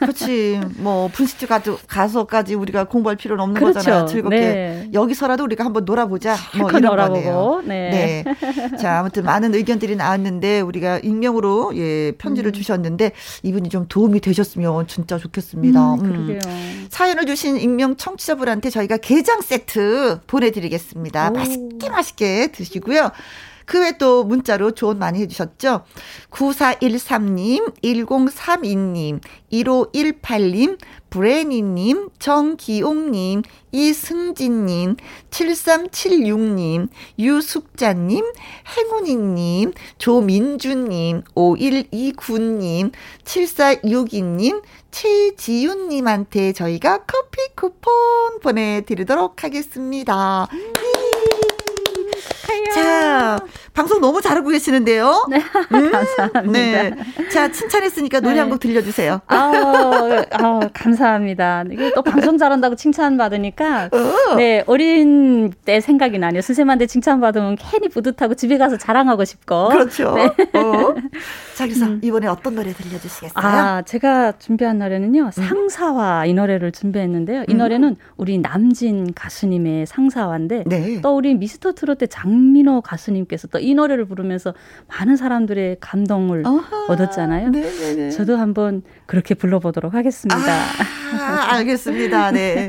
[0.00, 0.06] 음.
[0.06, 0.60] 그렇지.
[0.76, 3.78] 뭐 분식집 가서 가서까지 우리가 공부할 필요는 없는 그렇죠.
[3.78, 4.06] 거잖아요.
[4.06, 4.90] 즐겁게 네.
[4.92, 6.36] 여기서라도 우리가 한번 놀아보자.
[6.58, 7.62] 뭐 이런 거네요.
[7.64, 8.24] 네.
[8.24, 8.76] 네.
[8.76, 12.52] 자 아무튼 많은 의견들이 나왔는데 우리가 익명으로 예 편지를 음.
[12.52, 15.94] 주셨는데 이분이 좀 도움이 되셨으면 진짜 좋겠습니다.
[15.94, 16.86] 음, 음.
[16.90, 21.30] 사연을 주신 익명 청취자분한테 저희가 게장 세트 보내드리겠습니다.
[21.30, 21.32] 오.
[21.32, 23.10] 맛있게 맛있게 드시고요.
[23.70, 25.84] 그외에또 문자로 조언 많이 해주셨죠.
[26.30, 29.20] 9413님, 1032님,
[29.52, 30.76] 1518님,
[31.08, 34.96] 브레니님, 정기옥님, 이승진님,
[35.30, 36.88] 7376님,
[37.20, 38.24] 유숙자님,
[38.76, 42.90] 행운이님, 조민주님, 5129님,
[43.24, 50.48] 7462님, 최지윤님한테 저희가 커피 쿠폰 보내드리도록 하겠습니다.
[50.52, 50.89] 음.
[52.74, 53.38] 자,
[53.80, 55.26] 방송 너무 잘하고 계시는데요.
[55.30, 55.38] 네,
[55.72, 56.52] 음, 감사합니다.
[56.52, 56.94] 네.
[57.32, 58.40] 자, 칭찬했으니까 노래 네.
[58.40, 59.22] 한곡 들려주세요.
[59.26, 61.64] 아, 아, 감사합니다.
[61.72, 64.34] 이게 또 방송 잘한다고 칭찬받으니까, 어.
[64.36, 66.42] 네, 어린 때 생각이 나네요.
[66.42, 69.70] 선생님한테 칭찬받으면 괜히 뿌듯하고 집에 가서 자랑하고 싶고.
[69.70, 70.14] 그렇죠.
[70.14, 70.26] 네.
[70.58, 70.94] 어.
[71.56, 72.00] 자, 그래서 음.
[72.04, 73.32] 이번에 어떤 노래 들려주시겠어요?
[73.34, 75.30] 아, 제가 준비한 노래는요, 음.
[75.30, 77.44] 상사화 이 노래를 준비했는데요.
[77.48, 77.58] 이 음.
[77.58, 81.00] 노래는 우리 남진 가수님의 상사화인데, 네.
[81.00, 84.54] 또 우리 미스터 트롯 때 장민호 가수님께서 또이 노래를 부르면서
[84.88, 86.86] 많은 사람들의 감동을 어하.
[86.88, 87.50] 얻었잖아요.
[87.50, 88.10] 네네네.
[88.10, 90.36] 저도 한번 그렇게 불러보도록 하겠습니다.
[91.12, 92.30] 아, 알겠습니다.
[92.32, 92.68] 네.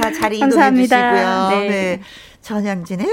[0.00, 1.48] 자, 자리 이동해 주시고요.
[1.50, 1.68] 네.
[1.68, 2.00] 네.
[2.40, 3.06] 전향진의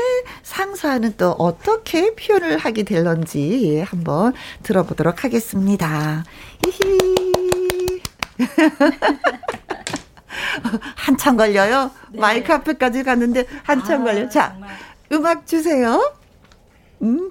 [0.43, 6.23] 상사는 또 어떻게 표현을 하게 될런지 한번 들어보도록 하겠습니다.
[6.63, 8.01] 히히.
[10.95, 11.91] 한참 걸려요.
[12.11, 12.19] 네.
[12.19, 14.29] 마이크 앞에까지 갔는데 한참 아, 걸려.
[14.29, 14.69] 자, 정말.
[15.11, 16.13] 음악 주세요.
[17.03, 17.29] 음.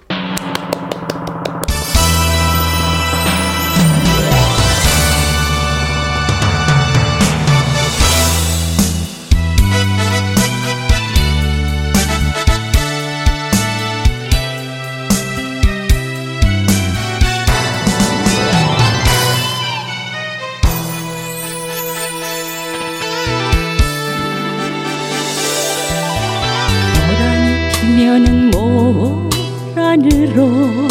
[30.03, 30.87] 모란으로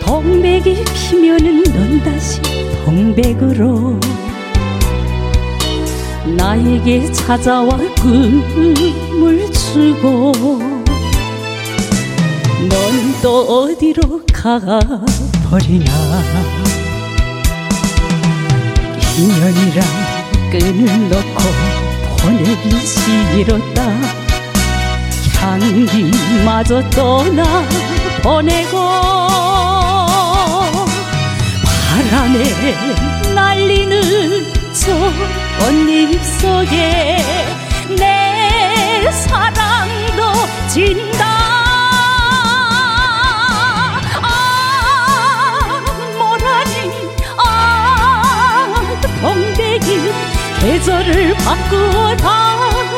[0.00, 2.40] 동백이 피면은 넌 다시
[2.84, 3.98] 동백으로
[6.36, 10.32] 나에게 찾아와 꿈을 주고
[12.68, 14.94] 넌 또 어디로 가버리나.
[19.16, 19.84] 인연이란
[20.50, 21.40] 끈을 놓고
[22.18, 24.23] 보내기 싫었다
[25.44, 27.44] 향기마저 떠나
[28.22, 28.78] 보내고
[31.86, 34.94] 바람에 날리는 저
[35.58, 37.18] 꽃잎 속에
[37.98, 40.32] 내 사랑도
[40.68, 41.24] 진다.
[44.22, 45.84] 아
[46.18, 46.90] 모라니?
[47.36, 48.82] 아
[49.20, 50.10] 동백이
[50.60, 52.16] 계절을 바꾸어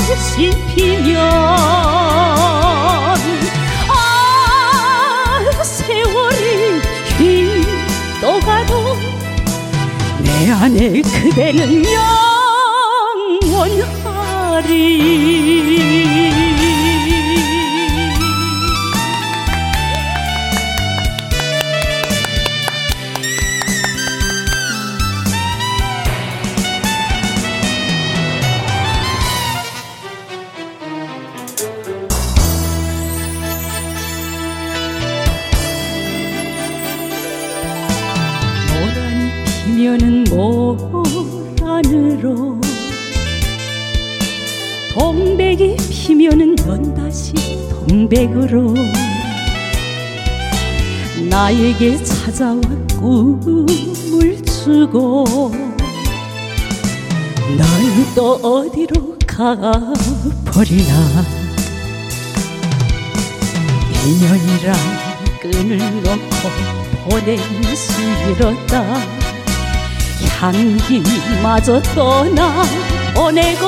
[0.07, 1.19] 다시 피면
[3.88, 6.81] 아 세월이
[7.19, 8.73] 휘떠가도
[10.21, 11.83] 내 안에 그대는
[13.42, 14.71] 영원하리
[48.07, 48.73] 동백으로
[51.29, 52.61] 나에게 찾아와
[52.99, 55.53] 꿈을 주고
[57.59, 61.25] 넌또 어디로 가버리나.
[64.07, 64.73] 인연이라
[65.42, 67.38] 끈을 놓고 보낸
[67.75, 68.85] 수이었다.
[70.38, 72.62] 향기마저 떠나
[73.14, 73.66] 보내고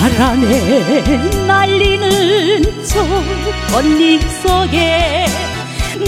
[0.00, 1.02] 바람에
[1.46, 3.02] 날리는 저
[3.72, 5.26] 꽃잎 속에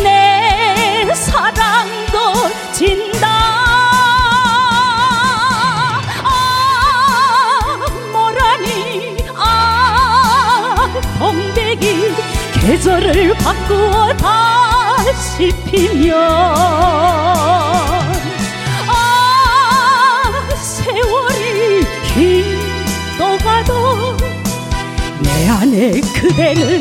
[0.03, 3.29] 내 사랑도 진다.
[6.25, 7.77] 아
[8.13, 9.17] 뭐라니?
[9.37, 10.87] 아
[11.19, 12.15] 봉백이
[12.61, 16.15] 계절을 바꾸어 다시 피면
[25.75, 26.81] 내 그대는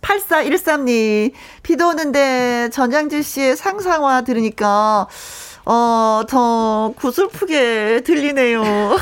[0.00, 1.32] 8413님.
[1.62, 5.06] 비도 오는데 전양지 씨의 상상화 들으니까,
[5.66, 8.62] 어, 더 구슬프게 들리네요.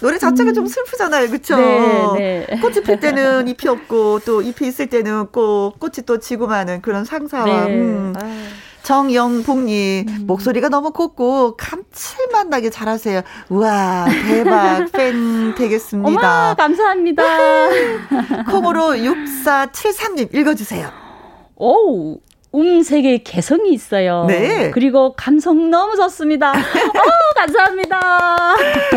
[0.00, 1.28] 노래 자체가 좀 슬프잖아요.
[1.30, 1.56] 그쵸?
[1.56, 2.60] 네, 네.
[2.60, 7.04] 꽃이 필 때는 잎이 없고, 또 잎이 있을 때는 꽃, 꽃이 또 지고 마는 그런
[7.04, 7.66] 상상화.
[7.66, 7.74] 네.
[7.76, 8.14] 음.
[8.16, 8.46] 아.
[8.82, 10.26] 정영복님 음.
[10.26, 13.20] 목소리가 너무 곱고 감칠맛 나게 잘하세요.
[13.50, 16.48] 우와 대박 팬 되겠습니다.
[16.48, 17.22] 어머, 감사합니다.
[18.50, 20.90] 콩으로 6473님 읽어주세요.
[21.56, 22.18] 오,
[22.54, 24.24] 음색에 개성이 있어요.
[24.26, 24.70] 네.
[24.72, 26.50] 그리고 감성 너무 좋습니다.
[26.56, 28.56] 어, 감사합니다.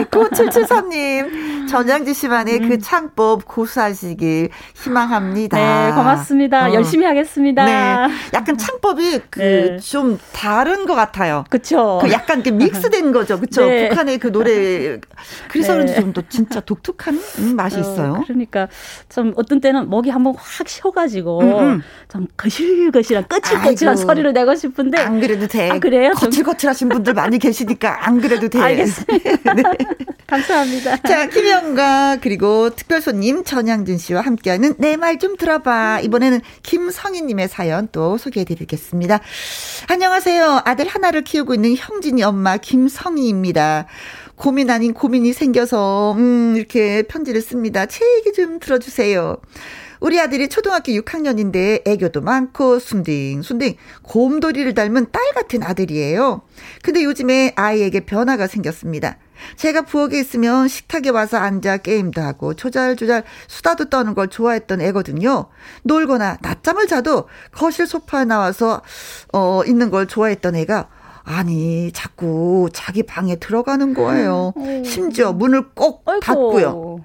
[0.09, 2.69] 9773님 전양지 씨만의 음.
[2.69, 5.57] 그 창법 고수하시길 희망합니다.
[5.57, 6.69] 네, 고맙습니다.
[6.69, 6.73] 어.
[6.73, 7.65] 열심히 하겠습니다.
[7.65, 9.77] 네, 약간 창법이 그 네.
[9.77, 11.43] 좀 다른 것 같아요.
[11.49, 11.99] 그쵸.
[12.01, 13.65] 그 약간 그 믹스된 거죠, 그렇죠?
[13.67, 13.89] 네.
[13.89, 14.99] 북한의 그 노래
[15.49, 15.79] 그래서 네.
[15.79, 18.23] 그런지 좀 더 진짜 독특한 음, 맛이 어, 있어요.
[18.27, 18.67] 그러니까
[19.09, 21.83] 좀 어떤 때는 목이 한번 확 쉬어가지고 음, 음.
[22.07, 23.97] 좀 거실거실한 거칠거칠한.
[23.97, 25.69] 소리를 내고 싶은데 안 그래도 돼.
[25.69, 26.11] 아, 그래요?
[26.19, 28.59] 좀- 거칠거칠하신 분들 많이 계시니까 안 그래도 돼.
[28.59, 29.53] 알겠습니다.
[29.53, 29.63] 네.
[30.27, 30.97] 감사합니다.
[30.97, 35.99] 자, 김영과 그리고 특별 손님 전양진 씨와 함께하는 내 말 좀 들어봐.
[36.01, 39.19] 이번에는 김성희님의 사연 또 소개해드리겠습니다.
[39.89, 40.61] 안녕하세요.
[40.65, 43.85] 아들 하나를 키우고 있는 형진이 엄마 김성희입니다.
[44.35, 47.85] 고민 아닌 고민이 생겨서 음 이렇게 편지를 씁니다.
[47.85, 49.37] 제 얘기 좀 들어주세요.
[50.03, 56.41] 우리 아들이 초등학교 6학년인데 애교도 많고 순딩순딩 곰돌이를 닮은 딸 같은 아들이에요.
[56.81, 59.15] 근데 요즘에 아이에게 변화가 생겼습니다.
[59.55, 65.45] 제가 부엌에 있으면 식탁에 와서 앉아 게임도 하고 조잘조잘 수다도 떠는 걸 좋아했던 애거든요.
[65.83, 68.81] 놀거나 낮잠을 자도 거실 소파에 나와서
[69.31, 70.89] 어 있는 걸 좋아했던 애가
[71.23, 74.53] 아니 자꾸 자기 방에 들어가는 거예요.
[74.83, 76.03] 심지어 문을 꼭.
[76.21, 76.99] 닫고요.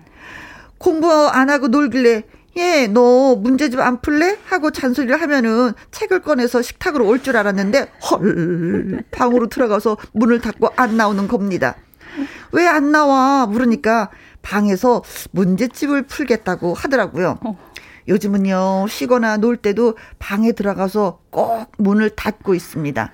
[0.78, 2.24] 공부 안 하고 놀길래
[2.58, 4.36] 얘너 문제 좀안 풀래?
[4.46, 10.96] 하고 잔소리를 하면은 책을 꺼내서 식탁으로 올 줄 알았는데 헐 방으로 들어가서 문을 닫고 안
[10.96, 11.76] 나오는 겁니다.
[12.52, 13.46] 왜 안 나와?
[13.46, 14.10] 물으니까
[14.42, 17.38] 방에서 문제집을 풀겠다고 하더라고요.
[18.08, 23.12] 요즘은요 쉬거나 놀 때도 방에 들어가서 꼭 문을 닫고 있습니다.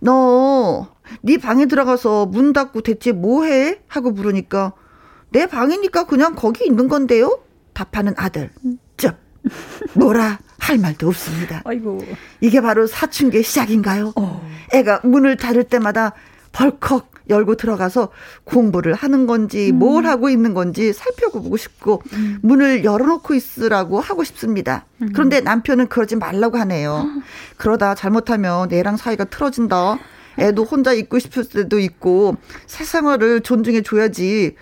[0.00, 3.80] 너 네 방에 들어가서 문 닫고 대체 뭐 해?
[3.86, 4.72] 하고 물으니까
[5.30, 7.40] 내 방이니까 그냥 거기 있는 건데요.
[7.72, 8.50] 답하는 아들.
[8.96, 9.16] 쩝.
[9.94, 11.62] 뭐라 할 말도 없습니다.
[11.64, 12.04] 아이고.
[12.40, 14.14] 이게 바로 사춘기의 시작인가요?
[14.72, 16.12] 애가 문을 닫을 때마다
[16.52, 18.10] 벌컥 열고 들어가서
[18.44, 22.02] 공부를 하는 건지 뭘 하고 있는 건지 살펴보고 싶고
[22.42, 24.86] 문을 열어놓고 있으라고 하고 싶습니다.
[25.14, 27.06] 그런데 남편은 그러지 말라고 하네요.
[27.56, 29.98] 그러다 잘못하면 애랑 사이가 틀어진다.
[30.38, 34.56] 애도 혼자 있고 싶을 때도 있고 세상을 존중해 줘야지.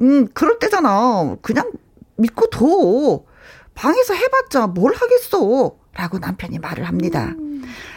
[0.00, 1.36] 음 그럴 때잖아.
[1.42, 1.70] 그냥
[2.16, 3.24] 믿고 둬.
[3.74, 5.76] 방에서 해봤자 뭘 하겠어.
[5.94, 7.34] 라고 남편이 말을 합니다.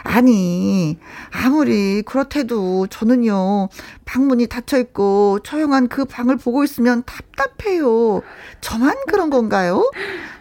[0.03, 0.97] 아니,
[1.31, 3.69] 아무리 그렇대도 저는요,
[4.05, 8.21] 방문이 닫혀있고 조용한 그 방을 보고 있으면 답답해요.
[8.61, 9.89] 저만 그런 건가요?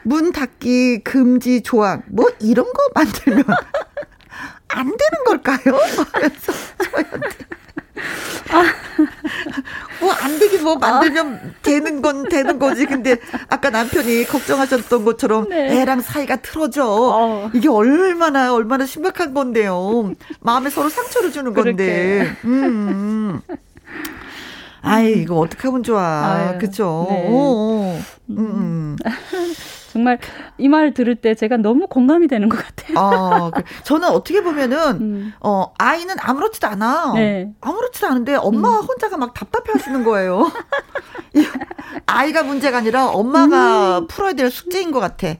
[0.04, 3.44] 문 닫기 금지 조항, 뭐 이런 거 만들면
[4.68, 5.78] 안 되는 걸까요?
[10.00, 11.50] 뭐안 되긴 뭐 만들면 아.
[11.62, 12.86] 되는 건 되는 거지.
[12.86, 13.16] 근데
[13.48, 15.80] 아까 남편이 걱정하셨던 것처럼 네.
[15.80, 16.86] 애랑 사이가 틀어져.
[16.86, 17.50] 어.
[17.54, 20.12] 이게 얼마나 얼마나 심각한 건데요.
[20.40, 22.36] 마음에 서로 상처를 주는 건데.
[22.44, 23.40] 음.
[24.80, 26.56] 아이 이거 어떻게 하면 좋아.
[26.58, 27.06] 그쵸?
[27.10, 27.28] 네.
[27.28, 27.98] 오, 오.
[28.30, 28.96] 음.
[29.98, 30.04] 음.
[30.04, 30.18] 정말
[30.58, 32.98] 이 말 들을 때 제가 너무 공감이 되는 것 같아요.
[32.98, 33.50] 어,
[33.84, 35.32] 저는 어떻게 보면은 음.
[35.40, 37.12] 어 아이는 아무렇지도 않아.
[37.14, 37.50] 네.
[37.60, 38.84] 아무렇지도 않은데 엄마가 음.
[38.84, 40.50] 혼자가 막 답답해 하시는 거예요.
[42.06, 44.06] 아이가 문제가 아니라 엄마가 음.
[44.08, 45.34] 풀어야 될 숙제인 것 같아.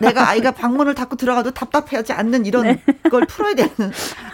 [0.00, 2.82] 내가 아이가 방문을 닫고 들어가도 답답해하지 않는 이런 네.
[3.10, 3.70] 걸 풀어야 되는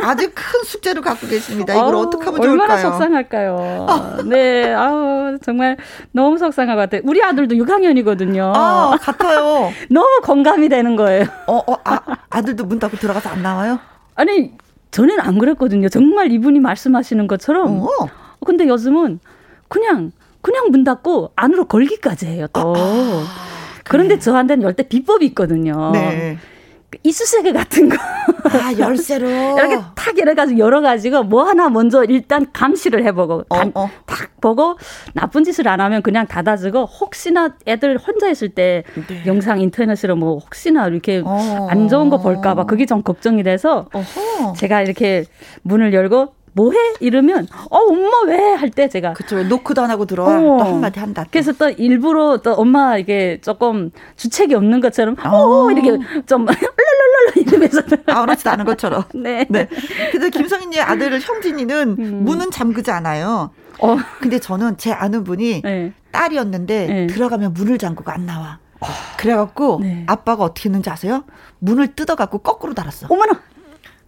[0.00, 1.74] 아주 큰 숙제를 갖고 계십니다.
[1.74, 2.60] 이걸 어, 떻게 하면 좋을까요?
[2.62, 3.86] 얼마나 속상할까요?
[4.26, 5.76] 네, 아우 정말
[6.12, 7.02] 너무 속상한 것 같아 요.
[7.04, 8.52] 우리 아들도 6학년이거든요.
[8.54, 9.65] 아, 같아요.
[9.90, 11.26] 너무 공감이 되는 거예요.
[11.46, 12.00] 어, 어 아,
[12.30, 13.78] 아들도 문 닫고 들어가서 안 나와요?
[14.14, 14.52] 아니,
[14.90, 15.88] 전에는 안 그랬거든요.
[15.88, 17.82] 정말 이분이 말씀하시는 것처럼.
[17.82, 17.88] 어.
[18.44, 19.20] 근데 요즘은
[19.68, 22.74] 그냥 그냥 문 닫고 안으로 걸기까지 해요, 또.
[22.76, 25.90] 아, 아, 그런데 저한테는 열대 비법이 있거든요.
[25.92, 26.38] 네.
[27.02, 27.96] 이쑤시개 같은 거.
[27.96, 29.28] 아, 열쇠로.
[29.58, 33.90] 이렇게 탁 열어가지고 열어가지고 뭐 하나 먼저 일단 감시를 해보고, 어, 감, 어.
[34.06, 34.76] 탁 보고
[35.14, 39.22] 나쁜 짓을 안 하면 그냥 닫아주고, 혹시나 애들 혼자 있을 때 네.
[39.26, 41.66] 영상 인터넷으로 뭐 혹시나 이렇게 어.
[41.70, 44.54] 안 좋은 거 볼까봐 그게 좀 걱정이 돼서 어허.
[44.54, 45.24] 제가 이렇게
[45.62, 46.76] 문을 열고 뭐해?
[47.00, 48.54] 이러면 어 엄마 왜?
[48.54, 50.40] 할 때 제가 그쵸 노크도 안 하고 들어와 어.
[50.58, 51.22] 또 한마디 한다.
[51.24, 51.28] 또.
[51.30, 55.90] 그래서 또 일부러 또 엄마 이게 조금 주책이 없는 것처럼 어, 어 이렇게
[56.26, 59.04] 좀 랄랄랄랄 이러면서 아무렇지도 않은 것처럼.
[59.14, 59.46] 네.
[59.48, 59.68] 네.
[60.10, 62.24] 근데 김성인의 아들 형진이는 음.
[62.24, 63.50] 문은 잠그지 않아요.
[63.80, 63.96] 어.
[64.20, 65.92] 근데 저는 제 아는 분이 네.
[66.12, 67.06] 딸이었는데 네.
[67.08, 68.58] 들어가면 문을 잠그고 안 나와.
[69.18, 70.04] 그래갖고 네.
[70.06, 71.24] 아빠가 어떻게 했는지 아세요?
[71.58, 73.06] 문을 뜯어갖고 거꾸로 달았어.
[73.10, 73.40] 어머나.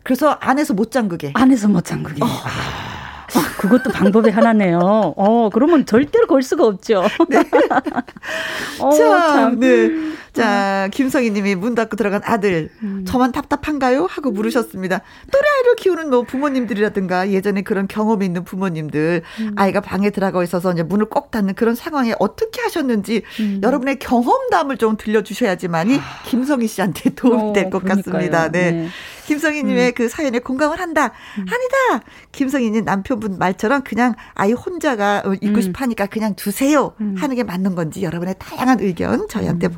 [0.08, 1.32] 그래서 안에서 못 잠그게.
[1.34, 2.24] 안에서 못 잠그게.
[2.24, 2.26] 어.
[2.26, 4.78] 아, 그것도 방법이 하나네요.
[4.80, 7.04] 어, 그러면 절대로 걸 수가 없죠.
[7.28, 7.44] 네.
[8.80, 9.60] 어, 참.
[9.60, 9.90] 네.
[10.38, 12.70] 자, 김성희 님이 문 닫고 들어간 아들.
[12.82, 13.04] 음.
[13.06, 14.06] 저만 답답한가요?
[14.08, 15.00] 하고 물으셨습니다.
[15.30, 19.52] 또래 아이를 키우는 뭐 부모님들이라든가 예전에 그런 경험이 있는 부모님들, 음.
[19.56, 23.60] 아이가 방에 들어가 있어서 이제 문을 꼭 닫는 그런 상황에 어떻게 하셨는지 음.
[23.62, 26.02] 여러분의 경험담을 좀 들려주셔야지만이 아.
[26.26, 28.50] 김성희 씨한테 도움이 될것 어, 같습니다.
[28.50, 28.70] 네.
[28.70, 28.88] 네.
[29.28, 29.92] 김성희님의 음.
[29.94, 31.12] 그 사연에 공감을 한다.
[31.38, 31.44] 음.
[31.48, 32.06] 아니다.
[32.32, 35.60] 김성희님 남편분 말처럼 그냥 아이 혼자가 어, 있고 음.
[35.60, 36.94] 싶어 하니까 그냥 두세요.
[37.00, 37.14] 음.
[37.18, 39.72] 하는 게 맞는 건지 여러분의 다양한 의견 저희한테 음.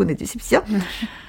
[0.51, 0.63] 보내주십시오.
[0.69, 0.81] 음.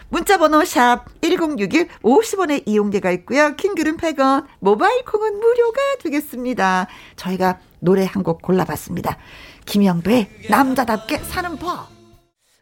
[0.10, 3.55] 문자 번호 샵 1061, 50원의 이용료가 있고요.
[3.55, 6.88] 킹글은 100원, 모바일 콩은 무료가 되겠습니다.
[7.15, 9.17] 저희가 노래 한 곡 골라봤습니다.
[9.65, 11.88] 김영도의 남자답게 사는 법.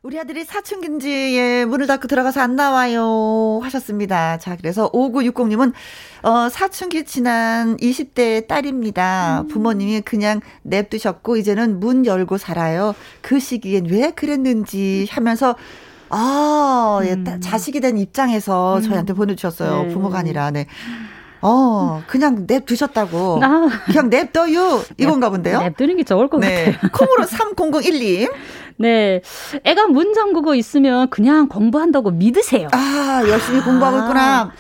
[0.01, 4.37] 우리 아들이 사춘기인지에 문을 닫고 들어가서 안 나와요 하셨습니다.
[4.37, 5.73] 자, 그래서 5960님은
[6.21, 9.41] 어, 사춘기 지난 20대 딸입니다.
[9.41, 9.47] 음.
[9.49, 12.95] 부모님이 그냥 냅두셨고 이제는 문 열고 살아요.
[13.21, 15.57] 그 시기엔 왜 그랬는지 하면서
[16.09, 17.25] 아, 예, 음.
[17.27, 18.81] 예, 자식이 된 입장에서 음.
[18.81, 19.83] 저희한테 보내주셨어요.
[19.83, 19.93] 네.
[19.93, 20.67] 부모가 아니라, 네.
[21.41, 23.39] 어, 그냥 냅두셨다고.
[23.43, 23.69] 아.
[23.85, 24.83] 그냥 냅둬요.
[24.97, 25.59] 이건가 본데요?
[25.61, 26.73] 냅두는 게 좋을 것 네.
[26.73, 26.91] 같아요.
[26.91, 28.31] 콩으로 3001님.
[28.77, 29.21] 네.
[29.63, 32.67] 애가 문 잠그고 있으면 그냥 공부한다고 믿으세요.
[32.71, 34.01] 아, 열심히 공부하고 아.
[34.01, 34.51] 있구나.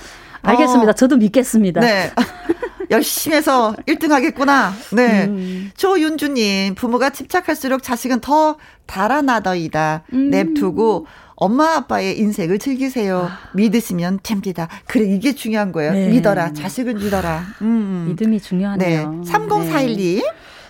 [0.41, 0.91] 알겠습니다.
[0.91, 0.93] 어.
[0.93, 1.81] 저도 믿겠습니다.
[1.81, 2.11] 네.
[2.91, 4.73] 열심히 해서 1등 하겠구나.
[4.91, 5.25] 네.
[5.25, 5.71] 음.
[5.77, 8.57] 조윤주님, 부모가 집착할수록 자식은 더
[8.87, 10.03] 달아나더이다.
[10.13, 10.29] 음.
[10.31, 11.05] 냅두고
[11.39, 13.29] 엄마 아빠의 인생을 즐기세요.
[13.31, 13.39] 아.
[13.53, 14.67] 믿으시면 됩니다.
[14.87, 15.93] 그래 이게 중요한 거예요.
[15.93, 16.09] 네.
[16.09, 16.51] 믿어라.
[16.53, 17.43] 자식을 믿어라.
[17.61, 18.05] 음.
[18.09, 19.11] 믿음이 중요하네요.
[19.23, 19.31] 네.
[19.31, 20.23] 3041님.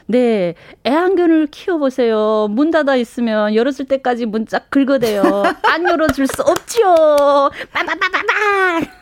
[0.07, 0.53] 네.
[0.85, 2.47] 애완견을 키워보세요.
[2.51, 5.43] 문 닫아 있으면 열어줄 때까지 문 쫙 긁어대요.
[5.63, 7.49] 안 열어줄 수 없지요.
[7.73, 8.98] 빠바바바바!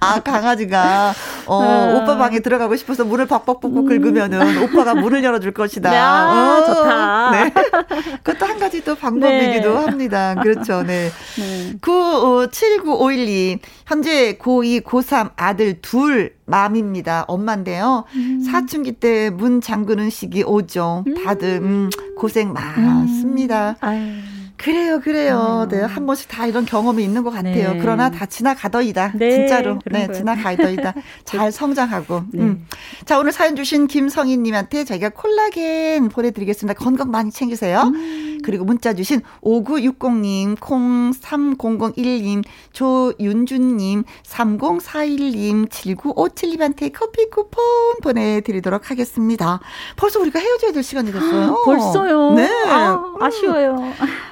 [0.00, 1.12] 아, 강아지가,
[1.46, 4.62] 어, 어, 오빠 방에 들어가고 싶어서 문을 박박박박 긁으면은 음.
[4.62, 5.90] 오빠가 문을 열어줄 것이다.
[5.90, 7.30] 네, 아, 어, 좋다.
[7.32, 7.52] 네.
[8.22, 9.84] 그것도 한 가지 또 방법이기도 네.
[9.84, 10.34] 합니다.
[10.42, 10.82] 그렇죠.
[10.82, 11.10] 네.
[11.38, 11.72] 네.
[11.80, 17.24] 97951님, 현재 고2, 고3 아들 둘 맘입니다.
[17.28, 18.04] 엄마인데요.
[18.14, 18.40] 음.
[18.50, 21.04] 사춘기 때 문 잠그는 시기 오죠.
[21.24, 23.76] 다들, 음, 고생 많습니다.
[23.84, 24.41] 음.
[24.62, 25.66] 그래요, 그래요.
[25.66, 25.68] 음.
[25.68, 27.72] 네, 한 번씩 다 이런 경험이 있는 것 같아요.
[27.72, 27.78] 네.
[27.80, 29.12] 그러나 다 지나가더이다.
[29.16, 29.80] 네, 진짜로.
[29.86, 30.94] 네, 지나가더이다.
[31.24, 32.22] 잘 성장하고.
[32.32, 32.42] 네.
[32.42, 32.66] 음.
[33.04, 36.78] 자, 오늘 사연 주신 김성희님한테 저희가 콜라겐 보내드리겠습니다.
[36.78, 37.82] 건강 많이 챙기세요.
[37.82, 38.38] 음.
[38.44, 47.62] 그리고 문자 주신 5960님, 콩 3001님, 조윤주님, 3041님, 7957님한테 커피 쿠폰
[48.02, 49.60] 보내드리도록 하겠습니다.
[49.96, 51.62] 벌써 우리가 헤어져야 될 시간이 됐어요.
[51.64, 52.34] 벌써요?
[52.34, 52.48] 네.
[52.68, 53.76] 아, 아쉬워요.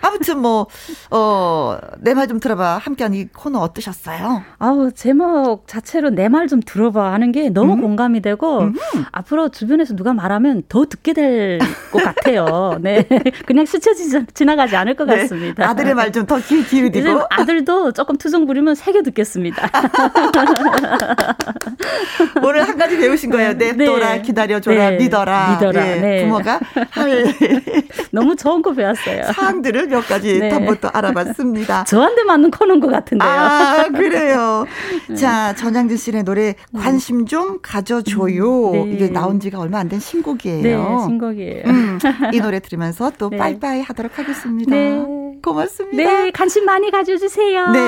[0.00, 0.66] 아무튼 아무튼 뭐,
[1.10, 2.76] 어, 내 말 좀 들어봐.
[2.78, 4.42] 함께한 이 코너 어떠셨어요?
[4.58, 7.80] 아우, 제목 자체로 내 말 좀 들어봐 하는 게 너무 음.
[7.80, 8.74] 공감이 되고, 음.
[9.12, 11.58] 앞으로 주변에서 누가 말하면 더 듣게 될
[11.90, 12.78] 것 같아요.
[12.82, 13.04] 네.
[13.46, 13.90] 그냥 스쳐
[14.34, 15.16] 지나가지 않을 것 네.
[15.22, 15.68] 같습니다.
[15.68, 17.22] 아들의 말 좀더 기울이고.
[17.30, 19.70] 아들도 조금 투정 부리면 새겨 듣겠습니다.
[22.42, 23.54] 오늘 한 가지 배우신 거예요.
[23.54, 24.22] 냅둬라, 네.
[24.22, 24.96] 기다려줘라, 네.
[24.98, 25.58] 믿어라.
[25.60, 25.88] 믿어라.
[25.88, 26.22] 예, 네.
[26.24, 26.60] 부모가
[26.90, 27.34] 할.
[28.12, 29.32] 너무 좋은 거 배웠어요.
[29.32, 30.50] 사항들을 몇 가지 네.
[30.50, 31.84] 한번 또 알아봤습니다.
[31.88, 33.28] 저한테 맞는 코너인 것 같은데요.
[33.30, 34.66] 아, 그래요.
[35.08, 35.14] 네.
[35.14, 38.70] 자, 전양진 씨의 노래 관심 좀 가져줘요.
[38.72, 38.82] 네.
[38.92, 40.62] 이게 나온 지가 얼마 안 된 신곡이에요.
[40.62, 41.62] 네, 신곡이에요.
[41.66, 41.98] 음,
[42.32, 43.36] 이 노래 들으면서 또 네.
[43.38, 44.70] 빠이빠이 하도록 하겠습니다.
[44.70, 45.04] 네.
[45.42, 45.96] 고맙습니다.
[45.96, 47.70] 네, 관심 많이 가져주세요.
[47.70, 47.80] 네.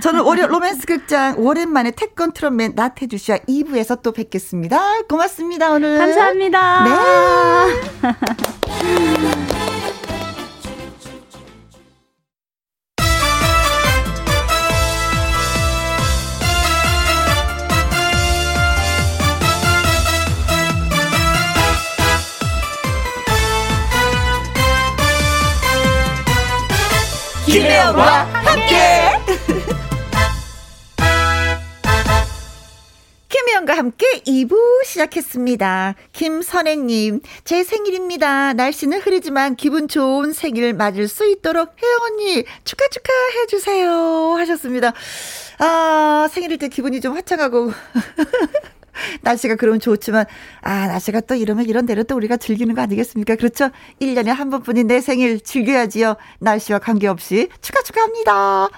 [0.00, 5.02] 저는 월요 로맨스 극장 오랜만에 태권 트롯맨 나태주 씨와 2부에서 또 뵙겠습니다.
[5.08, 5.98] 고맙습니다, 오늘.
[5.98, 6.84] 감사합니다.
[8.02, 9.45] 네.
[27.56, 28.74] 김혜영과 함께.
[33.30, 35.94] 김혜영과 함께 2부 시작했습니다.
[36.12, 38.52] 김선혜님, 제 생일입니다.
[38.52, 44.92] 날씨는 흐리지만 기분 좋은 생일 맞을 수 있도록 혜영 언니 축하 축하 해 주세요 하셨습니다.
[45.58, 47.72] 아 생일일 때 기분이 좀 화창하고
[49.22, 50.26] 날씨가 그러면 좋지만,
[50.62, 53.36] 아, 날씨가 또 이러면 이런 대로 또 우리가 즐기는 거 아니겠습니까?
[53.36, 53.70] 그렇죠?
[54.00, 56.16] 1년에 한 번뿐인 내 생일 즐겨야지요.
[56.40, 57.48] 날씨와 관계없이.
[57.60, 58.68] 축하, 축하합니다.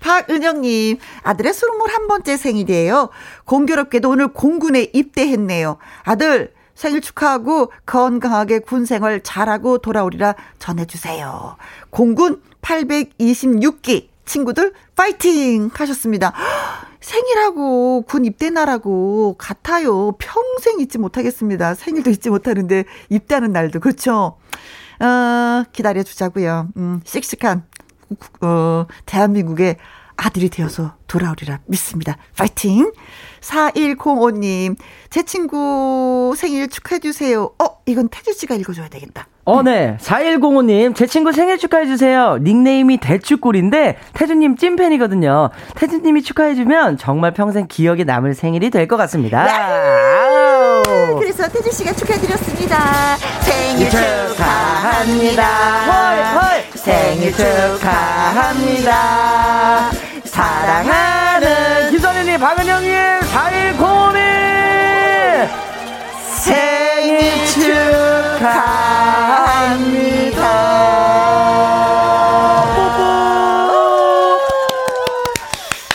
[0.00, 3.10] 박은영님, 아들의 21번째 생일이에요.
[3.44, 5.78] 공교롭게도 오늘 공군에 입대했네요.
[6.02, 11.56] 아들, 생일 축하하고 건강하게 군 생활 잘하고 돌아오리라 전해주세요.
[11.90, 16.32] 공군 826기 친구들 파이팅 하셨습니다.
[17.08, 20.12] 생일하고 군 입대 날하고 같아요.
[20.18, 21.74] 평생 잊지 못하겠습니다.
[21.74, 24.36] 생일도 잊지 못하는데 입대하는 날도 그렇죠.
[25.00, 26.68] 어, 기다려 주자고요.
[26.76, 27.64] 음, 씩씩한
[28.42, 29.76] 어, 대한민국의
[30.20, 32.16] 아들이 되어서 돌아오리라 믿습니다.
[32.36, 32.90] 파이팅!
[33.40, 34.74] 4105님,
[35.10, 37.44] 제 친구 생일 축하해주세요.
[37.56, 39.28] 어, 이건 태주 씨가 읽어줘야 되겠다.
[39.44, 39.96] 어, 네.
[40.00, 42.38] 4105님, 제 친구 생일 축하해주세요.
[42.42, 45.50] 닉네임이 대추꿀인데, 태주님 찐팬이거든요.
[45.76, 49.46] 태주님이 축하해주면 정말 평생 기억에 남을 생일이 될 것 같습니다.
[51.18, 53.16] 그래서 태주 씨가 축하드렸습니다.
[53.42, 55.44] 생일 축하합니다.
[55.86, 56.64] 헐, 헐.
[56.74, 58.88] 생일 축하합니다.
[60.38, 62.94] 사랑하는 김선희님, 박은영님,
[63.32, 64.18] 4105님!
[66.36, 69.18] 생일 축하합니다.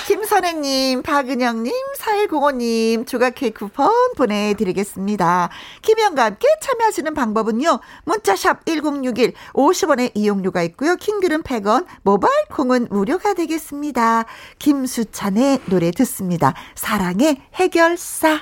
[0.05, 1.73] 김선혜님, 박은영님,
[2.27, 5.49] 4105님, 조각 케이크 쿠폰 보내드리겠습니다.
[5.81, 14.25] 김현과 함께 참여하시는 방법은요, 문자샵 1061, 50원의 이용료가 있고요, 킹글은 100원, 모바일 콩은 무료가 되겠습니다.
[14.59, 16.53] 김수찬의 노래 듣습니다.
[16.75, 18.41] 사랑의 해결사.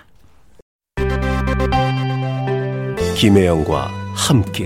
[3.15, 4.65] 김혜영과 함께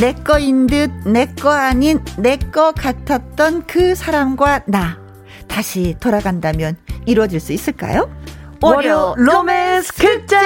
[0.00, 4.98] 내 거인 듯 내 거 아닌 내 거 같았던 그 사람과 나
[5.48, 6.76] 다시 돌아간다면
[7.06, 8.10] 이루어질 수 있을까요?
[8.62, 10.40] 월요 로맨스 극장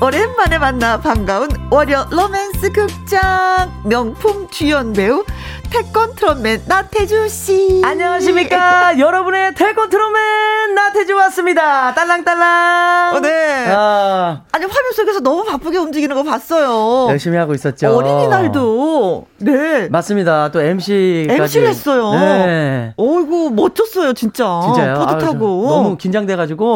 [0.00, 5.24] 오랜만에 만나 반가운 월요 로맨스 극장 명품 주연 배우
[5.70, 7.80] 태권 트롯맨 나태주 씨.
[7.84, 8.98] 안녕하십니까.
[8.98, 11.94] 여러분의 태권 트롯맨 나태주 왔습니다.
[11.94, 13.14] 딸랑딸랑.
[13.16, 13.66] 어, 네.
[13.68, 14.42] 아.
[14.50, 17.08] 아니 화면 속에서 너무 바쁘게 움직이는 거 봤어요.
[17.10, 17.88] 열심히 하고 있었죠.
[17.96, 19.26] 어린이날도.
[19.38, 19.88] 네.
[19.88, 20.50] 맞습니다.
[20.50, 21.40] 또 MC까지.
[21.40, 22.10] MC를 했어요.
[22.14, 22.92] 네.
[22.96, 24.60] 어이구 멋졌어요 진짜.
[24.64, 24.94] 진짜요.
[25.06, 25.66] 뿌듯하고.
[25.68, 26.66] 아, 너무 긴장돼가지고.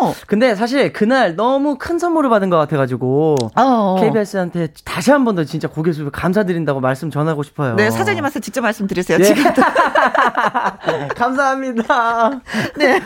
[0.00, 0.14] 어허.
[0.26, 3.36] 근데 사실 그날 너무 큰 선물을 받은 것 같아가지고.
[3.56, 3.96] 어.
[4.00, 7.76] KBS한테 다시 한 번 더 진짜 고개 숙여 감사드린다고 말씀 전하고 싶어요.
[7.76, 9.18] 네 사장님한테 직접 말씀드리세요.
[9.18, 9.24] 네.
[9.24, 9.44] 지금.
[11.16, 12.40] 감사합니다.
[12.76, 13.00] 네.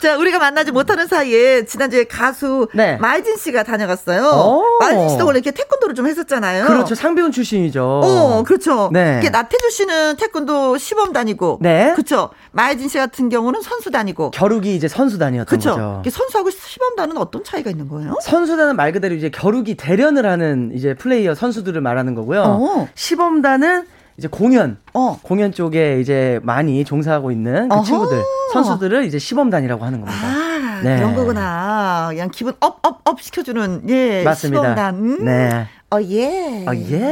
[0.00, 2.96] 자, 우리가 만나지 못하는 사이에 지난주에 가수 네.
[2.98, 4.22] 마이진 씨가 다녀갔어요.
[4.22, 4.78] 오.
[4.80, 6.66] 마이진 씨도 원래 이렇게 태권도를 좀 했었잖아요.
[6.66, 6.94] 그렇죠.
[6.94, 7.82] 상비원 출신이죠.
[8.04, 8.90] 어, 그렇죠.
[8.92, 9.18] 네.
[9.20, 11.58] 이게 나태주 씨는 태권도 시범 다니고.
[11.60, 11.92] 네.
[11.94, 12.30] 그렇죠.
[12.52, 14.30] 마이진 씨 같은 경우는 선수 다니고.
[14.30, 15.70] 겨루기 이제 선수단이었던 그쵸?
[16.02, 16.02] 거죠.
[16.10, 18.16] 선수하고 시범단은 어떤 차이가 있는 거예요?
[18.22, 22.42] 선수단은 말 그대로 이제 겨루기 대련을 하는 이제 플레이어 선수들을 말하는 거고요.
[22.42, 22.88] 어.
[22.94, 25.18] 시범단은 이제 공연, 어.
[25.22, 27.84] 공연 쪽에 이제 많이 종사하고 있는 그 어허.
[27.84, 30.26] 친구들, 선수들을 이제 시범단이라고 하는 겁니다.
[30.26, 30.96] 아, 네.
[30.96, 32.06] 그런 거구나.
[32.10, 34.22] 그냥 기분 up, up, up 시켜주는, 예.
[34.22, 34.62] 맞습니다.
[34.62, 34.94] 시범단.
[34.94, 35.24] 음.
[35.24, 35.66] 네.
[35.94, 36.64] 어, 예.
[36.66, 37.10] 어, 예.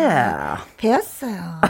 [0.76, 1.60] 배웠어요.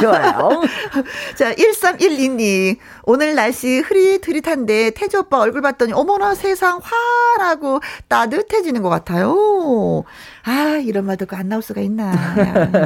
[0.00, 0.62] 좋아요.
[1.38, 2.78] 자, 1312님.
[3.04, 10.04] 오늘 날씨 흐릿흐릿한데 태주 오빠 얼굴 봤더니 어머나 세상 화라고 따뜻해지는 것 같아요.
[10.44, 12.12] 아, 이런 말 듣고 안 나올 수가 있나.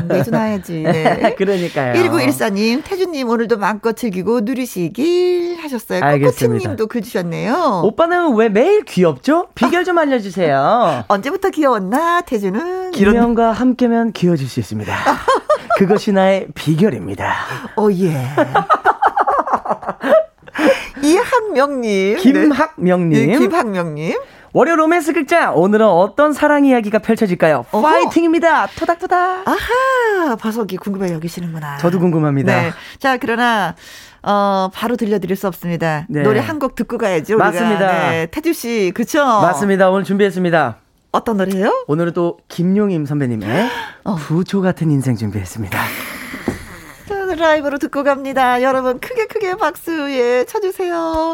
[0.08, 0.82] 내줘놔야지.
[0.84, 1.34] 네.
[1.36, 1.94] 그러니까요.
[1.94, 6.02] 1914님, 태주님 오늘도 마음껏 즐기고 누리시길 하셨어요.
[6.02, 6.76] 알겠습니다.
[6.86, 7.82] 글 주셨네요.
[7.84, 9.48] 오빠는 왜 매일 귀엽죠?
[9.54, 11.04] 비결 좀 알려주세요.
[11.08, 12.81] 언제부터 귀여웠나, 태주는?
[12.92, 14.94] 김영과 함께면 귀여워질 수 있습니다.
[15.78, 17.34] 그것이 나의 비결입니다.
[17.76, 18.12] 오, 어, 예.
[21.02, 22.16] 이학명님.
[22.18, 23.26] 김학명님.
[23.26, 23.38] 네.
[23.38, 24.18] 김학명님.
[24.54, 27.64] 월요 로맨스 극장 오늘은 어떤 사랑 이야기가 펼쳐질까요?
[27.72, 27.80] 어허.
[27.82, 28.66] 파이팅입니다.
[28.76, 29.48] 토닥토닥.
[29.48, 31.78] 아하 바석이 궁금해 여기시는구나.
[31.78, 32.54] 저도 궁금합니다.
[32.60, 32.70] 네.
[32.98, 33.74] 자 그러나
[34.22, 36.04] 어 바로 들려드릴 수 없습니다.
[36.10, 36.22] 네.
[36.22, 37.38] 노래 한 곡 듣고 가야죠.
[37.38, 38.10] 맞습니다.
[38.10, 38.26] 네.
[38.26, 39.24] 태주 씨 그쵸?
[39.24, 39.88] 맞습니다.
[39.88, 40.76] 오늘 준비했습니다.
[41.12, 41.84] 어떤 노래요?
[41.86, 43.68] 오늘은 또 김용임 선배님의
[44.04, 44.16] 어.
[44.16, 45.78] 부초 같은 인생 준비했습니다.
[47.38, 48.62] 라이브로 듣고 갑니다.
[48.62, 51.32] 여러분 크게 크게 박수 예 쳐주세요.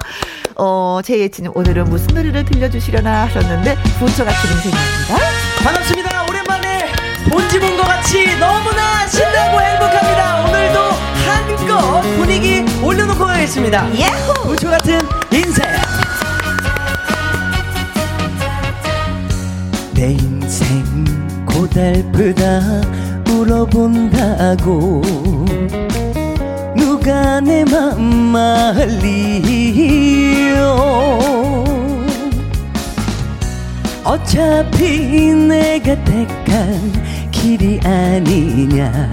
[0.56, 5.16] 어, 제 예친님 오늘은 무슨 노래를 들려주시려나 하셨는데 부처 같은 인생입니다.
[5.64, 6.26] 반갑습니다.
[6.28, 6.92] 오랜만에
[7.30, 10.48] 본지 본것 같이 너무나 신나고 행복합니다.
[10.48, 10.80] 오늘도
[11.26, 13.92] 한껏 분위기 올려놓고 가겠습니다.
[13.94, 14.32] 예후!
[14.44, 15.00] 부처 같은
[15.32, 15.66] 인생.
[19.98, 21.04] 내 인생
[21.44, 22.60] 고달프다
[23.24, 25.02] 물어본다고.
[26.76, 28.94] 누가 내 맘 말리요?
[34.04, 36.92] 어차피 내가 택한
[37.32, 39.12] 길이 아니냐.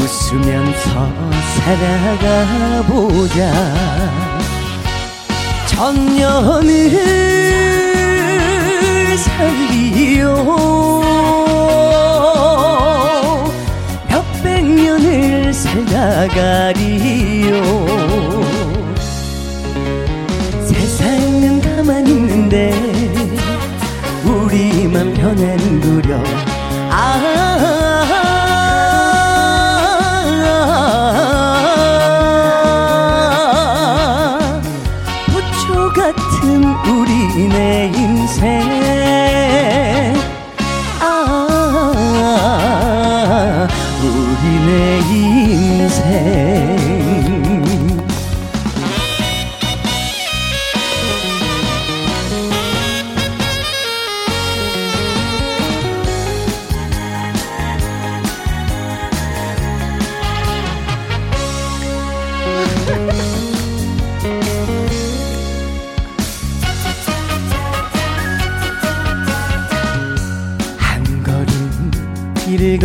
[0.00, 1.12] 웃으면서
[1.54, 3.52] 살아가 보자.
[5.68, 6.74] 천년을
[10.26, 10.66] 살리요.
[14.52, 17.52] 년을 살다가리요.
[20.66, 22.72] 세상은 가만히 있는데
[24.24, 26.22] 우리만 변했구려
[26.90, 27.75] 아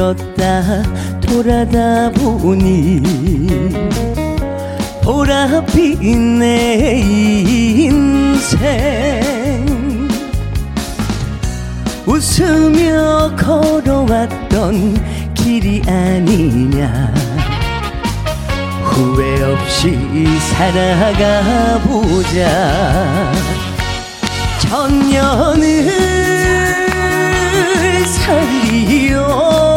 [0.02, 0.82] 걷다
[1.22, 3.04] 돌아다 보니
[5.04, 6.04] 보랏빛
[6.40, 6.98] 내
[7.86, 8.50] 인생.
[12.08, 17.14] 웃으며 걸어왔던 길이 아니냐.
[18.84, 20.26] 후회 없이
[20.56, 23.32] 살아가 보자.
[24.62, 25.92] 천년을
[28.08, 29.71] 살리요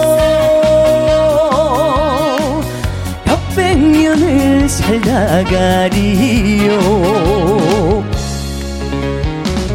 [4.87, 6.79] 살다 가리요.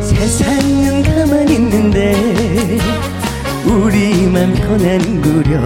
[0.02, 2.78] 세상은 가만히 있는데
[3.66, 5.60] 우리만 편안구려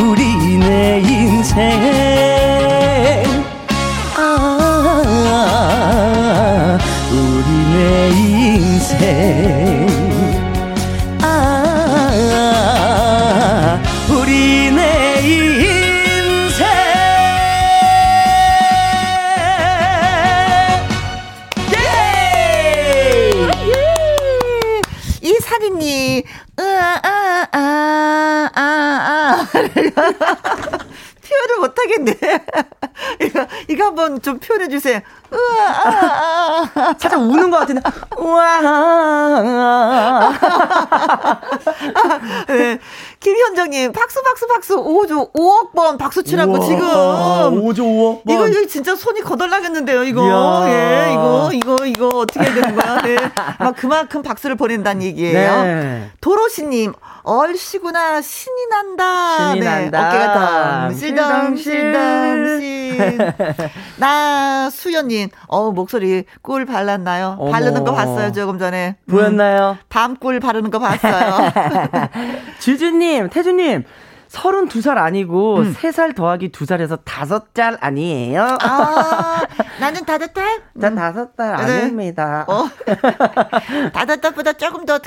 [0.00, 1.58] 우리 내 인생.
[1.60, 2.07] 아
[8.78, 9.88] 인생
[11.20, 12.22] 아
[14.08, 16.64] 우리 내 인생
[21.74, 21.76] 예!
[25.22, 26.22] 이 살인이
[26.60, 29.48] 으아 아아아 아, 아.
[31.28, 32.14] 표현을 못하겠네.
[33.22, 35.00] 이거, 이거 한번 좀 표현해 주세요.
[35.38, 36.94] 우와, 아, 아, 아.
[36.98, 37.80] 살짝 우는 것 같은데,
[38.18, 38.60] 우와.
[42.48, 42.78] 네.
[43.20, 44.76] 김현정님, 박수, 박수, 박수.
[44.76, 46.86] 5조, 5억 번 박수 치라고 우와, 지금.
[46.86, 48.34] 5조 5억 번.
[48.34, 50.26] 이거, 이거 진짜 손이 거덜나겠는데요, 이거.
[50.26, 50.68] 이야.
[50.68, 53.02] 예, 이거, 이거, 이거 어떻게 해야 되는 거야.
[53.02, 53.16] 네.
[53.58, 55.62] 막 그만큼 박수를 보낸다는 얘기예요.
[55.62, 56.10] 네.
[56.20, 56.92] 도로시님,
[57.28, 59.50] 얼씨구나, 신이 난다.
[59.52, 59.90] 신이 네.
[59.90, 60.08] 난다.
[60.08, 63.18] 어깨가 덩 실덩실덩실.
[63.98, 67.36] 나, 수연님, 어 목소리 꿀 발랐나요?
[67.38, 67.52] 어머.
[67.52, 68.96] 바르는 거 봤어요, 조금 전에.
[69.10, 69.76] 보였나요?
[69.78, 71.52] 음, 밤꿀 바르는 거 봤어요.
[72.60, 73.84] 주주님, 태주님,
[74.28, 75.74] 32살 아니고 음.
[75.74, 78.58] 3살 더하기 2살에서 5살 아니에요?
[78.60, 79.42] 아,
[79.80, 80.62] 나는 5살?
[80.74, 81.44] 난 5살 네.
[81.44, 82.44] 아닙니다.
[82.48, 82.68] 어.
[83.92, 84.98] 5살보다 조금 더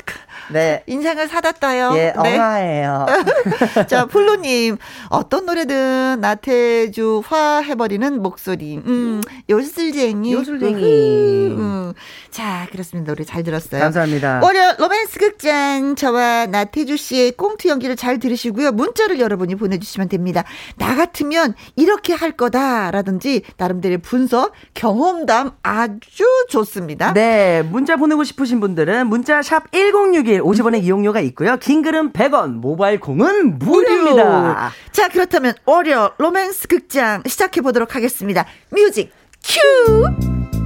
[0.50, 0.82] 네.
[0.86, 2.12] 인생을 사았다요 예, 네.
[2.16, 3.06] 엄마예요.
[3.88, 4.76] 자, 플로님,
[5.08, 8.78] 어떤 노래든 나태주 화 해버리는 목소리.
[8.78, 10.32] 음, 요술쟁이.
[10.32, 10.82] 요술쟁이.
[10.82, 11.92] 음.
[12.30, 13.12] 자, 그렇습니다.
[13.12, 13.80] 노래 잘 들었어요.
[13.80, 14.40] 감사합니다.
[14.42, 18.72] 월요 로맨스 극장 저와 나태주 씨의 꽁트 연기를 잘 들으시고요.
[18.72, 20.44] 문자 를 여러분이 보내주시면 됩니다.
[20.76, 27.12] 나 같으면 이렇게 할 거다라든지 나름대로의 분석, 경험담 아주 좋습니다.
[27.12, 31.56] 네, 문자 보내고 싶으신 분들은 문자 샵 1061, 50원의 이용료가 있고요.
[31.58, 34.72] 긴 글은 100원, 모바일 콩은 무료입니다.
[34.92, 38.46] 자, 그렇다면 월요 로맨스 극장 시작해 보도록 하겠습니다.
[38.70, 39.12] music
[39.44, 40.61] cue!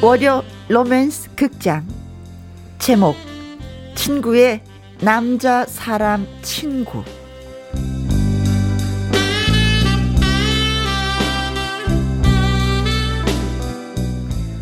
[0.00, 1.84] 월요 로맨스 극장
[2.78, 3.16] 제목
[3.96, 4.62] 친구의
[5.00, 7.02] 남자 사람 친구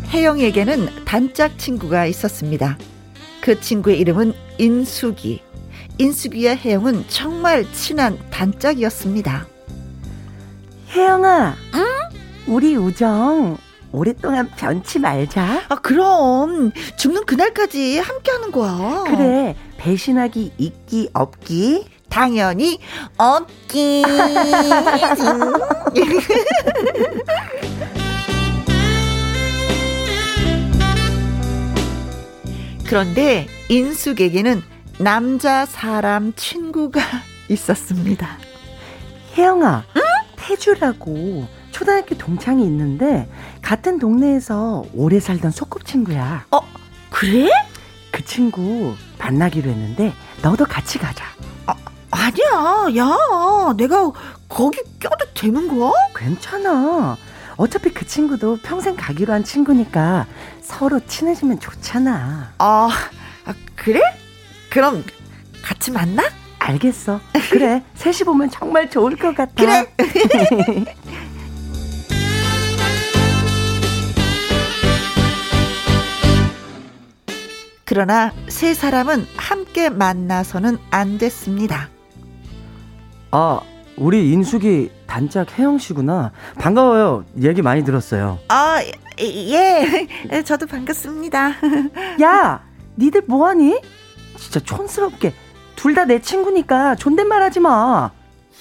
[0.09, 2.75] 혜영에게는 단짝 친구가 있었습니다.
[3.39, 5.43] 그 친구의 이름은 인숙이.
[5.99, 9.45] 인숙이와 혜영은 정말 친한 단짝이었습니다.
[10.89, 11.85] 혜영아, 응?
[12.47, 13.59] 우리 우정
[13.97, 15.63] 오랫동안 변치 말자.
[15.69, 16.71] 아, 그럼.
[16.97, 19.03] 죽는 그날까지 함께 하는 거야.
[19.07, 19.55] 그래.
[19.77, 21.85] 배신하기 있기 없기?
[22.09, 22.79] 당연히
[23.17, 24.03] 없기.
[32.87, 34.61] 그런데 인숙에게는
[34.99, 37.01] 남자 사람 친구가
[37.49, 38.37] 있었습니다.
[39.37, 40.01] 혜영아, 응?
[40.37, 41.47] 태주라고
[41.77, 43.29] 초등학교 동창이 있는데
[43.61, 46.47] 같은 동네에서 오래 살던 소꿉친구야.
[46.49, 46.59] 어,
[47.11, 47.51] 그래?
[48.11, 50.11] 그 친구 만나기로 했는데
[50.41, 51.23] 너도 같이 가자.
[51.67, 51.75] 아,
[52.09, 52.87] 아니야.
[52.97, 54.11] 야, 내가
[54.49, 55.91] 거기 껴도 되는 거야?
[56.15, 57.15] 괜찮아.
[57.57, 60.25] 어차피 그 친구도 평생 가기로 한 친구니까
[60.61, 62.53] 서로 친해지면 좋잖아.
[62.57, 62.89] 아,
[63.45, 64.01] 아 그래?
[64.71, 65.03] 그럼
[65.61, 66.23] 같이 만나?
[66.57, 67.19] 알겠어.
[67.51, 67.83] 그래.
[67.93, 69.53] 셋이 보면 정말 좋을 것 같아.
[69.55, 69.93] 그래.
[77.97, 81.89] 그러나 세 사람은 함께 만나서는 안 됐습니다.
[83.31, 83.59] 아,
[83.97, 86.31] 우리 인숙이 단짝 혜영 씨구나.
[86.59, 87.25] 반가워요.
[87.41, 88.37] 얘기 많이 들었어요.
[88.49, 88.83] 아,
[89.19, 90.43] 예.
[90.45, 91.53] 저도 반갑습니다.
[92.21, 92.63] 야,
[92.99, 93.81] 니들 뭐 하니?
[94.37, 95.33] 진짜 촌스럽게
[95.75, 98.11] 둘 다 내 친구니까 존댓말 하지 마.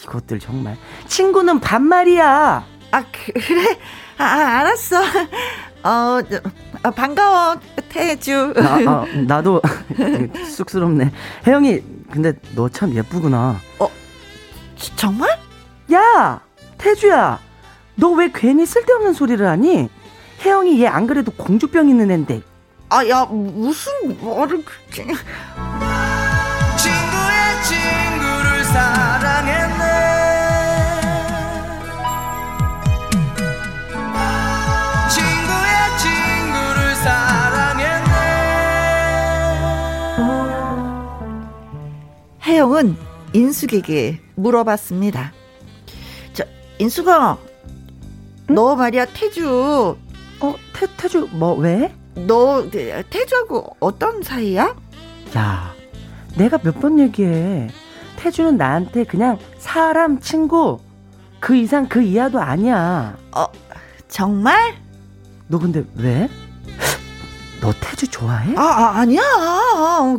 [0.03, 0.79] 이것들 정말
[1.09, 2.65] 친구는 반말이야.
[2.91, 3.79] 아 그래?
[4.17, 4.97] 아, 아 알았어.
[5.83, 6.21] 어
[6.83, 7.57] 아, 반가워
[7.89, 8.55] 태주.
[8.59, 9.61] 아, 아, 나도
[10.55, 11.11] 쑥스럽네.
[11.47, 13.57] 혜영이 근데 너 참 예쁘구나.
[13.79, 13.89] 어
[14.97, 15.31] 정말?
[15.93, 16.41] 야
[16.79, 17.39] 태주야
[17.97, 19.89] 너 왜 괜히 쓸데없는 소리를 하니?
[20.45, 22.43] 혜영이 얘 안 그래도 공주병 있는 앤데.
[22.91, 25.13] 아 야 무슨 말을 그렇게.
[26.77, 29.06] 친구의 친구를 사
[42.47, 42.97] 혜영은
[43.33, 45.33] 인숙에게 물어봤습니다.
[46.33, 46.45] 저
[46.79, 47.37] 인숙아,
[48.51, 48.55] 응?
[48.55, 49.97] 너 말이야 태주.
[50.41, 51.93] 어 태, 태주 뭐 왜?
[52.15, 54.77] 너 태주하고 어떤 사이야?
[55.37, 55.75] 야,
[56.37, 57.69] 내가 몇 번 얘기해.
[58.17, 60.79] 태주는 나한테 그냥 사람 친구
[61.41, 63.17] 그 이상 그 이하도 아니야.
[63.35, 63.47] 어
[64.09, 64.75] 정말?
[65.49, 66.29] 너 근데 왜?
[67.61, 68.55] 너 태주 좋아해?
[68.57, 69.23] 아, 아 아니야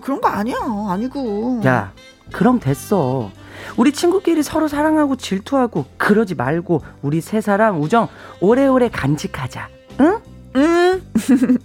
[0.04, 0.58] 그런 거 아니야
[0.90, 1.62] 아니고.
[1.66, 1.92] 야
[2.32, 3.32] 그럼 됐어.
[3.76, 8.08] 우리 친구끼리 서로 사랑하고 질투하고 그러지 말고 우리 세 사람 우정
[8.40, 9.70] 오래오래 간직하자.
[10.02, 10.20] 응?
[10.56, 11.02] 응.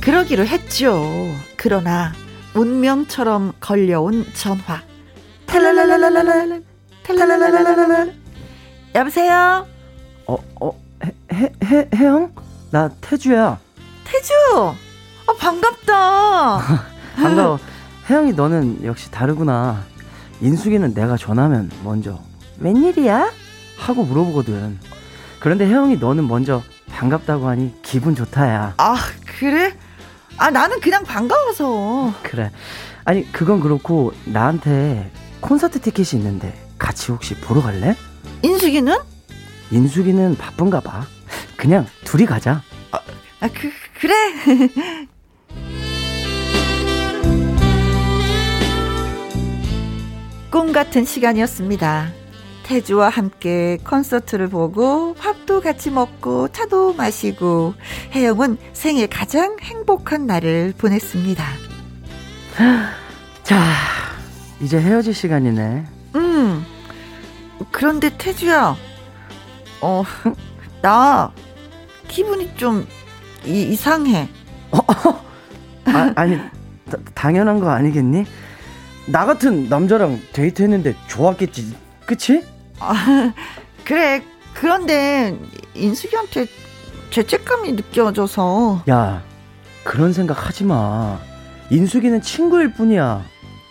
[0.00, 1.00] 그러기로 했죠.
[1.56, 2.12] 그러나
[2.54, 4.82] 운명처럼 걸려온 전화.
[5.46, 6.62] 탈랄랄랄랄랄
[7.04, 8.14] 탈랄랄랄랄랄
[8.94, 9.66] 여보세요?
[10.26, 12.34] 어, 어, 해, 해, 해, 혜영?
[12.70, 13.58] 나 태주야.
[14.04, 14.74] 태주!
[15.32, 16.58] 아, 반갑다.
[17.16, 17.58] 반가워.
[18.08, 19.82] 혜영이 너는 역시 다르구나.
[20.42, 22.18] 인숙이는 내가 전화하면 먼저
[22.58, 23.32] 웬일이야?
[23.78, 24.78] 하고 물어보거든.
[25.40, 28.74] 그런데 혜영이 너는 먼저 반갑다고 하니 기분 좋다야.
[28.76, 28.96] 아
[29.38, 29.74] 그래?
[30.36, 32.12] 아 나는 그냥 반가워서.
[32.22, 32.50] 그래.
[33.04, 35.10] 아니 그건 그렇고 나한테
[35.40, 37.96] 콘서트 티켓이 있는데 같이 혹시 보러 갈래?
[38.42, 38.96] 인숙이는?
[39.70, 41.06] 인숙이는 바쁜가 봐.
[41.56, 42.62] 그냥 둘이 가자.
[42.90, 42.98] 아,
[43.40, 45.06] 아 그, 그래.
[50.52, 52.12] 꿈 같은 시간이었습니다.
[52.64, 57.72] 태주와 함께 콘서트를 보고 밥도 같이 먹고 차도 마시고
[58.12, 61.42] 혜영은 생애 가장 행복한 날을 보냈습니다.
[63.42, 63.64] 자,
[64.60, 65.86] 이제 헤어질 시간이네.
[66.16, 66.66] 음.
[67.70, 68.76] 그런데 태주야,
[69.80, 70.04] 어,
[70.82, 71.32] 나
[72.08, 72.86] 기분이 좀
[73.46, 74.28] 이, 이상해.
[74.70, 74.78] 어,
[75.86, 76.36] 아, 아니
[76.90, 78.26] 다, 당연한 거 아니겠니?
[79.12, 82.42] 나 같은 남자랑 데이트했는데 좋았겠지, 그치?
[82.78, 83.32] 아,
[83.84, 84.22] 그래.
[84.54, 85.38] 그런데
[85.74, 86.46] 인숙이한테
[87.10, 88.84] 죄책감이 느껴져서.
[88.88, 89.22] 야,
[89.84, 91.18] 그런 생각 하지 마.
[91.68, 93.22] 인숙이는 친구일 뿐이야.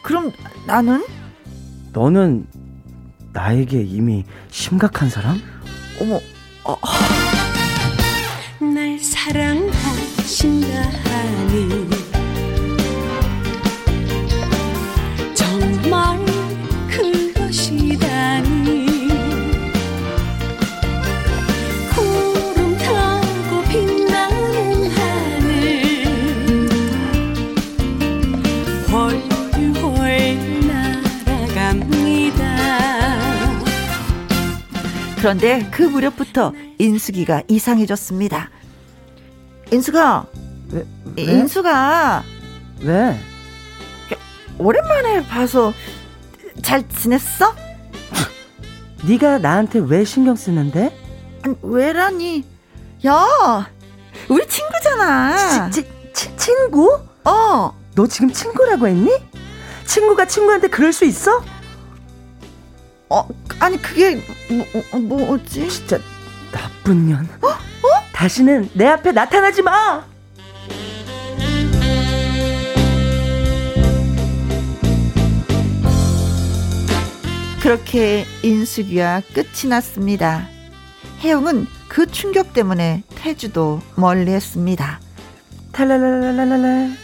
[0.03, 0.31] 그럼
[0.67, 1.03] 나는?
[1.91, 2.45] 너는
[3.33, 5.41] 나에게 이미 심각한 사람?
[5.99, 6.19] 어머,
[6.63, 6.75] 어.
[8.59, 10.67] 날 사랑하신다
[35.21, 38.49] 그런데 그 무렵부터 인숙이가 이상해졌습니다.
[39.71, 40.25] 인숙아,
[40.71, 40.83] 왜,
[41.15, 41.23] 왜?
[41.23, 42.23] 인숙아,
[42.81, 43.19] 왜?
[44.57, 45.73] 오랜만에 봐서
[46.63, 47.53] 잘 지냈어?
[49.07, 50.91] 네가 나한테 왜 신경 쓰는데?
[51.43, 52.43] 아니, 왜라니?
[53.05, 53.69] 야,
[54.27, 55.69] 우리 친구잖아.
[55.69, 56.99] 치, 치, 친구?
[57.25, 57.79] 어.
[57.93, 59.11] 너 지금 친구라고 했니?
[59.85, 61.43] 친구가 친구한테 그럴 수 있어?
[63.11, 63.27] 어,
[63.59, 65.67] 아니 그게 뭐, 어, 뭐지?
[65.67, 65.99] 진짜
[66.49, 67.27] 나쁜 년.
[67.41, 67.47] 어?
[67.47, 68.11] 어?
[68.13, 70.05] 다시는 내 앞에 나타나지 마.
[77.61, 80.47] 그렇게 인숙이와 끝이 났습니다.
[81.19, 85.01] 혜영은 그 충격 때문에 태주도 멀리 했습니다.
[85.73, 86.95] 탈랄랄랄랄라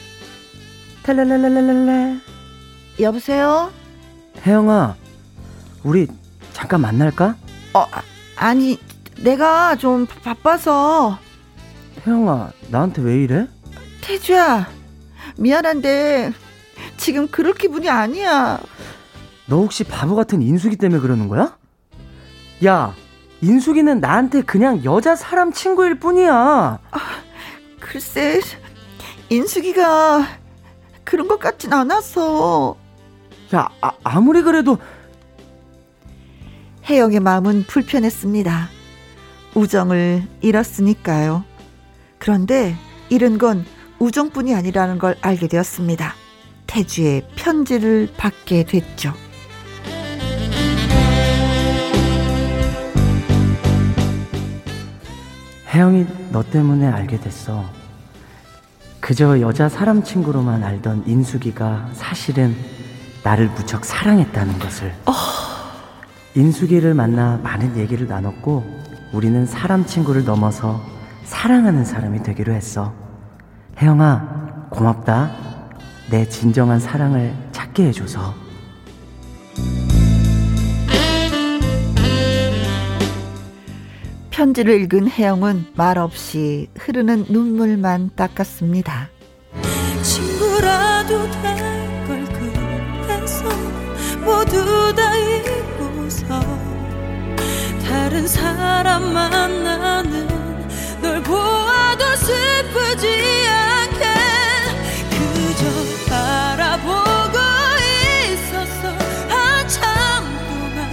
[1.03, 2.20] 탈랄랄랄랄라
[3.01, 3.72] 여보세요?
[4.45, 4.95] 혜영아
[5.84, 6.07] 우리
[6.53, 7.36] 잠깐 만날까?
[7.73, 7.86] 어
[8.36, 8.80] 아니
[9.21, 11.17] 내가 좀 바빠서
[12.05, 13.47] 혜영아 나한테 왜 이래?
[14.01, 14.67] 태주야
[15.38, 16.34] 미안한데
[16.97, 18.59] 지금 그럴 기분이 아니야
[19.47, 21.57] 너 혹시 바보 같은 인숙이 때문에 그러는 거야?
[22.65, 22.93] 야,
[23.41, 26.34] 인숙이는 나한테 그냥 여자 사람 친구일 뿐이야.
[26.34, 26.99] 아,
[27.80, 28.41] 글쎄,
[29.30, 30.28] 인숙이가
[31.05, 32.75] 그런 것 같진 않았어.
[33.55, 34.80] 야, 아, 아무리 그래도
[36.90, 38.70] 혜영의 마음은 불편했습니다.
[39.56, 41.44] 우정을 잃었으니까요.
[42.18, 42.76] 그런데
[43.10, 43.66] 잃은 건
[44.00, 46.14] 우정뿐이 아니라는 걸 알게 되었습니다.
[46.66, 49.14] 태주의 편지를 받게 됐죠.
[55.74, 57.66] 혜영이 너 때문에 알게 됐어.
[59.02, 62.56] 그저 여자 사람 친구로만 알던 인숙이가 사실은
[63.24, 64.94] 나를 무척 사랑했다는 것을.
[65.06, 65.57] 어...
[66.38, 68.64] 인숙이를 만나 많은 얘기를 나눴고
[69.12, 70.80] 우리는 사람 친구를 넘어서
[71.24, 72.94] 사랑하는 사람이 되기로 했어.
[73.82, 75.32] 혜영아, 고맙다.
[76.12, 78.36] 내 진정한 사랑을 찾게 해줘서.
[84.30, 89.10] 편지를 읽은 혜영은 말없이 흐르는 눈물만 닦았습니다.
[90.04, 91.78] 친구라도 될
[92.08, 93.44] 걸 그래서
[94.24, 95.76] 모두 다 잊고
[96.10, 96.39] 서
[97.86, 100.28] 다른 사람 만나는
[101.01, 103.08] 널 보아도 슬프지
[103.47, 104.05] 않게
[105.10, 105.66] 그저
[106.10, 107.38] 바라보고
[108.32, 108.88] 있었어
[109.28, 110.91] 한참 동안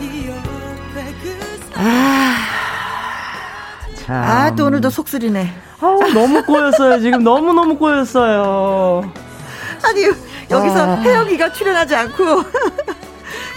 [0.00, 2.36] 네 옆에 그 아.
[3.96, 4.16] 참.
[4.16, 5.52] 아, 또 오늘도 속쓰리네.
[5.80, 7.00] 아우, 너무 꼬였어요.
[7.00, 9.12] 지금 너무너무 꼬였어요.
[9.84, 10.04] 아니,
[10.50, 10.94] 여기서 아.
[10.96, 12.44] 혜영이가 출연하지 않고.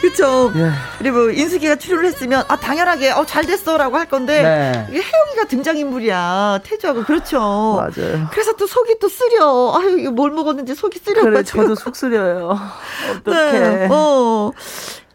[0.02, 0.52] 그쵸.
[0.56, 0.72] 예.
[1.00, 4.88] 그리고 인숙이가 출연을 했으면, 아, 당연하게, 어, 잘 됐어라고 할 건데, 네.
[4.90, 6.60] 이게 혜영이가 등장 인물이야.
[6.64, 7.40] 태주하고, 그렇죠.
[7.40, 8.28] 맞아요.
[8.32, 9.74] 그래서 또 속이 또 쓰려.
[9.78, 11.22] 아유, 이거 뭘 먹었는지 속이 쓰려.
[11.24, 12.58] 그래, 저도 속 쓰려요.
[13.22, 13.52] 어떡해.
[13.52, 13.88] 네.
[13.90, 14.52] 어.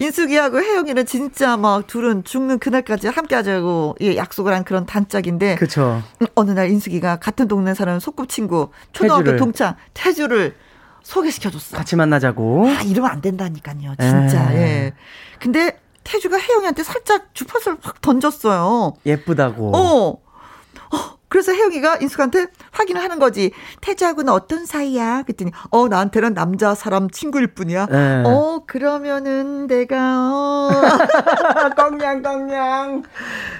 [0.00, 5.56] 인숙이하고 혜영이는 진짜 막 둘은 죽는 그날까지 함께 하자고 예, 약속을 한 그런 단짝인데.
[5.56, 6.02] 그쵸.
[6.22, 9.38] 음, 어느 날 인숙이가 같은 동네 사는 소꿉친구, 초등학교 태주를.
[9.38, 10.54] 동창, 태주를
[11.02, 11.76] 소개시켜줬어.
[11.76, 12.68] 같이 만나자고.
[12.68, 13.94] 아, 이러면 안 된다니까요.
[13.98, 14.52] 진짜.
[14.52, 14.56] 에이.
[14.58, 14.92] 예.
[15.40, 18.94] 근데 태주가 혜영이한테 살짝 주파수를 확 던졌어요.
[19.06, 19.76] 예쁘다고.
[19.76, 20.08] 어.
[20.12, 21.20] 어.
[21.28, 23.52] 그래서 혜영이가 인숙한테 확인을 하는 거지.
[23.82, 25.22] 태주하고는 어떤 사이야?
[25.22, 27.86] 그랬더니 어 나한테는 남자 사람 친구일 뿐이야.
[27.86, 28.22] 네.
[28.26, 29.96] 어 그러면은 내가
[30.32, 30.70] 어.
[31.76, 33.04] 꽁냥 꽁냥.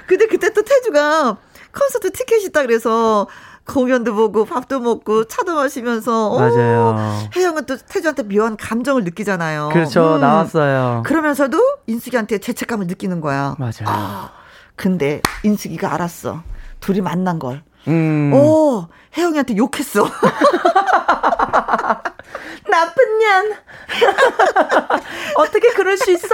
[0.09, 1.37] 근데 그때 또 태주가
[1.73, 3.29] 콘서트 티켓이 있다 그래서
[3.75, 6.97] 공연도 보고 밥도 먹고 차도 마시면서 어, 맞아요.
[7.37, 9.71] 혜영은 또 태주한테 묘한 감정을 느끼잖아요.
[9.73, 10.17] 그렇죠.
[10.17, 10.21] 음.
[10.21, 11.03] 나왔어요.
[11.07, 13.55] 그러면서도 인숙이한테 죄책감을 느끼는 거야.
[13.59, 13.85] 맞아요.
[13.87, 14.31] 아,
[14.77, 16.43] 근데 인숙이가 알았어.
[16.81, 17.63] 둘이 만난 걸.
[17.89, 18.33] 음.
[18.35, 20.07] 오, 혜영이한테 욕했어.
[22.71, 23.53] 나쁜 년.
[25.37, 26.29] 어떻게 그럴 수 있어?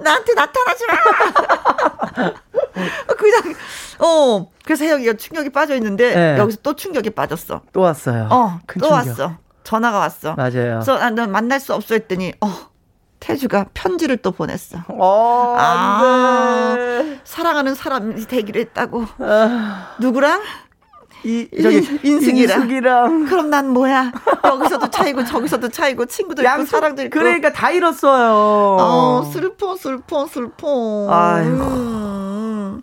[0.00, 2.32] 나한테 나타나지 마.
[3.16, 3.54] 그냥,
[3.98, 4.50] 어.
[4.64, 6.38] 그래서 혜영이가 충격이 빠져 있는데, 네.
[6.38, 7.62] 여기서 또 충격이 빠졌어.
[7.72, 8.28] 또 왔어요.
[8.30, 8.92] 어, 또 충격.
[8.92, 9.36] 왔어.
[9.64, 10.34] 전화가 왔어.
[10.34, 10.80] 맞아요.
[10.80, 12.70] 그래서 아, 넌 만날 수 없어 했더니, 어,
[13.18, 14.78] 태주가 편지를 또 보냈어.
[14.88, 17.20] 어, 아, 네.
[17.24, 19.04] 사랑하는 사람이 되기로 했다고.
[19.18, 19.94] 아.
[19.98, 20.40] 누구랑?
[21.24, 22.60] 이 저기 인숙이랑.
[22.62, 23.24] 인숙이랑.
[23.26, 24.12] 그럼 난 뭐야?
[24.44, 27.10] 여기서도 차이고 저기서도 차이고 친구도 있고 사랑도 있고.
[27.18, 28.76] 그러니까 다 잃었어요.
[28.80, 31.06] 어 슬퍼 슬퍼 슬퍼.
[31.10, 31.46] 아유.
[31.46, 32.82] 음.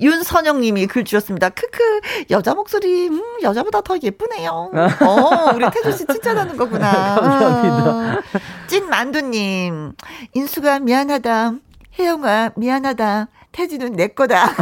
[0.00, 1.50] 윤선영님이 글 주셨습니다.
[1.50, 2.00] 크크
[2.30, 4.70] 여자 목소리 음, 여자보다 더 예쁘네요.
[5.04, 6.90] 어 우리 태주 씨 칭찬하는 거구나.
[7.20, 8.22] 감사합니다.
[8.66, 9.92] 찐 만두님
[10.32, 11.52] 인숙아 미안하다.
[11.98, 13.28] 혜영아 미안하다.
[13.52, 14.48] 태주는 내 거다.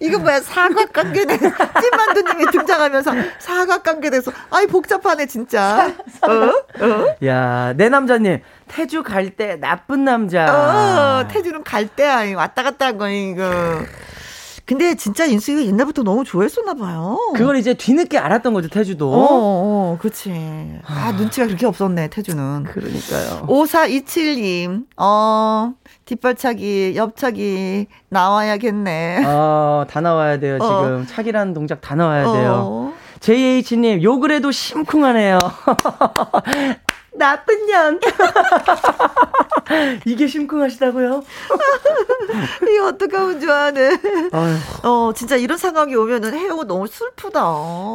[0.00, 1.38] 이거 뭐야 사각관계네.
[1.38, 5.92] 찐만두님이 등장하면서 사각관계돼서 아이 복잡하네 진짜.
[6.22, 6.30] 어?
[6.84, 7.14] 어?
[7.24, 10.46] 야내 남자님 태주 갈 때 나쁜 남자.
[11.20, 13.44] 어, 태주는 갈 때야 왔다 갔다 한 거 이거.
[14.66, 17.16] 근데 진짜 인수이가 옛날부터 너무 좋아했었나 봐요.
[17.36, 19.12] 그걸 이제 뒤늦게 알았던 거죠, 태주도.
[19.12, 20.80] 어, 어 그렇지.
[20.84, 22.64] 아, 눈치가 그렇게 없었네, 태주는.
[22.64, 23.46] 그러니까요.
[23.46, 25.72] 5427님, 어,
[26.04, 29.24] 뒷발차기, 옆차기 나와야겠네.
[29.24, 30.66] 어, 다 나와야 돼요, 어.
[30.66, 31.02] 지금.
[31.02, 31.06] 어.
[31.06, 32.60] 차기라는 동작 다 나와야 돼요.
[32.64, 32.94] 어.
[33.20, 35.38] JH님, 욕을 해도 심쿵하네요.
[37.18, 38.00] 나쁜 년.
[40.04, 41.22] 이게 심쿵하시다고요?
[42.70, 44.00] 이거 어떡하면 좋아하네.
[44.84, 47.42] 어, 진짜 이런 상황이 오면은 혜영은 너무 슬프다.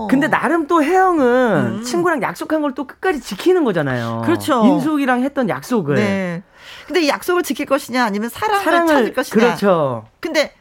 [0.10, 1.84] 근데 나름 또 혜영은 음.
[1.84, 4.22] 친구랑 약속한 걸 또 끝까지 지키는 거잖아요.
[4.24, 4.64] 그렇죠.
[4.66, 5.96] 인숙이랑 했던 약속을.
[5.96, 6.42] 네.
[6.88, 9.46] 근데 이 약속을 지킬 것이냐 아니면 사랑을, 사랑을 찾을 것이냐.
[9.46, 10.06] 그렇죠.
[10.22, 10.54] 근데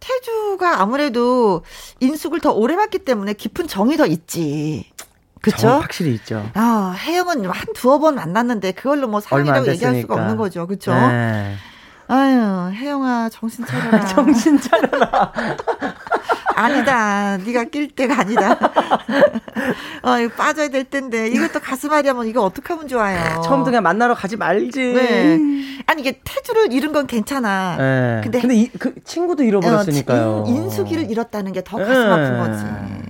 [0.00, 1.62] 태주가 아무래도
[2.00, 4.90] 인숙을 더 오래 봤기 때문에 깊은 정이 더 있지.
[5.40, 5.68] 그렇죠?
[5.68, 6.48] 확실히 있죠.
[6.54, 10.66] 아, 혜영은 한 두어 번 만났는데 그걸로 뭐 사랑이라고 얘기할 수가 없는 거죠.
[10.66, 10.92] 그렇죠?
[10.92, 11.56] 네.
[12.08, 14.04] 아유, 혜영아, 정신 차려라.
[14.06, 15.32] 정신 차려라.
[16.62, 17.36] 아니다.
[17.38, 18.58] 네가 낄 때가 아니다.
[20.02, 21.28] 어, 이거 빠져야 될 텐데.
[21.28, 23.40] 이것도 가슴앓이하면 이거 어떻게 하면 좋아요.
[23.42, 24.92] 처음부터 그냥 만나러 가지 말지.
[24.94, 25.38] 네.
[25.86, 27.76] 아니 이게 태주를 잃은 건 괜찮아.
[27.78, 28.20] 네.
[28.22, 30.44] 근데 근데 이, 그 친구도 잃어버렸으니까요.
[30.46, 32.38] 어, 인, 수기를 잃었다는 게 더 가슴 아픈 네.
[32.38, 32.64] 거지.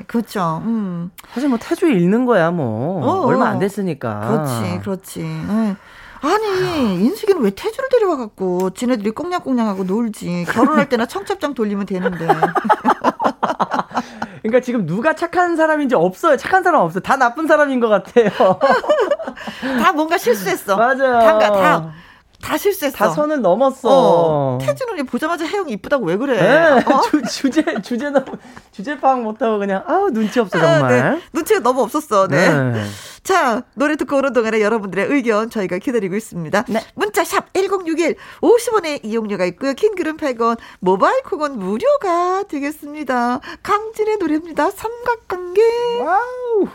[0.06, 0.62] 그렇죠.
[0.64, 1.10] 음.
[1.32, 4.20] 사실 뭐 태주 잃는 거야 뭐 어, 얼마 안 됐으니까.
[4.28, 5.20] 그렇지, 그렇지.
[5.22, 5.76] 응.
[6.20, 12.26] 아니 인숙이는 왜 태주를 데려와 갖고 지네들이 꽁냥꽁냥하고 놀지 결혼할 때나 청첩장 돌리면 되는데
[14.42, 16.36] 그러니까 지금 누가 착한 사람인지 없어요.
[16.36, 17.02] 착한 사람 없어요.
[17.02, 18.30] 다 나쁜 사람인 것 같아요.
[19.82, 20.76] 다 뭔가 실수했어.
[20.78, 21.18] 맞아요.
[21.20, 21.92] 다, 다,
[22.42, 22.96] 다 실수했어.
[22.96, 23.88] 다 선을 넘었어.
[23.90, 24.58] 어.
[24.60, 26.40] 태주는 보자마자 혜영이 이쁘다고 왜 그래?
[26.40, 27.00] 네, 어?
[27.10, 28.26] 주, 주제 주제 너무
[28.70, 30.84] 주제 파악 못하고 그냥 아우 눈치 없어 정말.
[30.84, 31.20] 아, 네.
[31.32, 32.28] 눈치가 너무 없었어.
[32.28, 32.48] 네.
[32.72, 32.84] 네.
[33.22, 36.64] 자 노래 듣고 오는 동안에 여러분들의 의견 저희가 기다리고 있습니다.
[36.68, 36.80] 네.
[36.94, 39.74] 문자 샵 #1061 50원의 이용료가 있고요.
[39.74, 43.40] 긴 글은 100원, 모바일 콩은 무료가 되겠습니다.
[43.62, 44.70] 강진의 노래입니다.
[44.70, 45.60] 삼각관계.
[46.00, 46.68] Wow.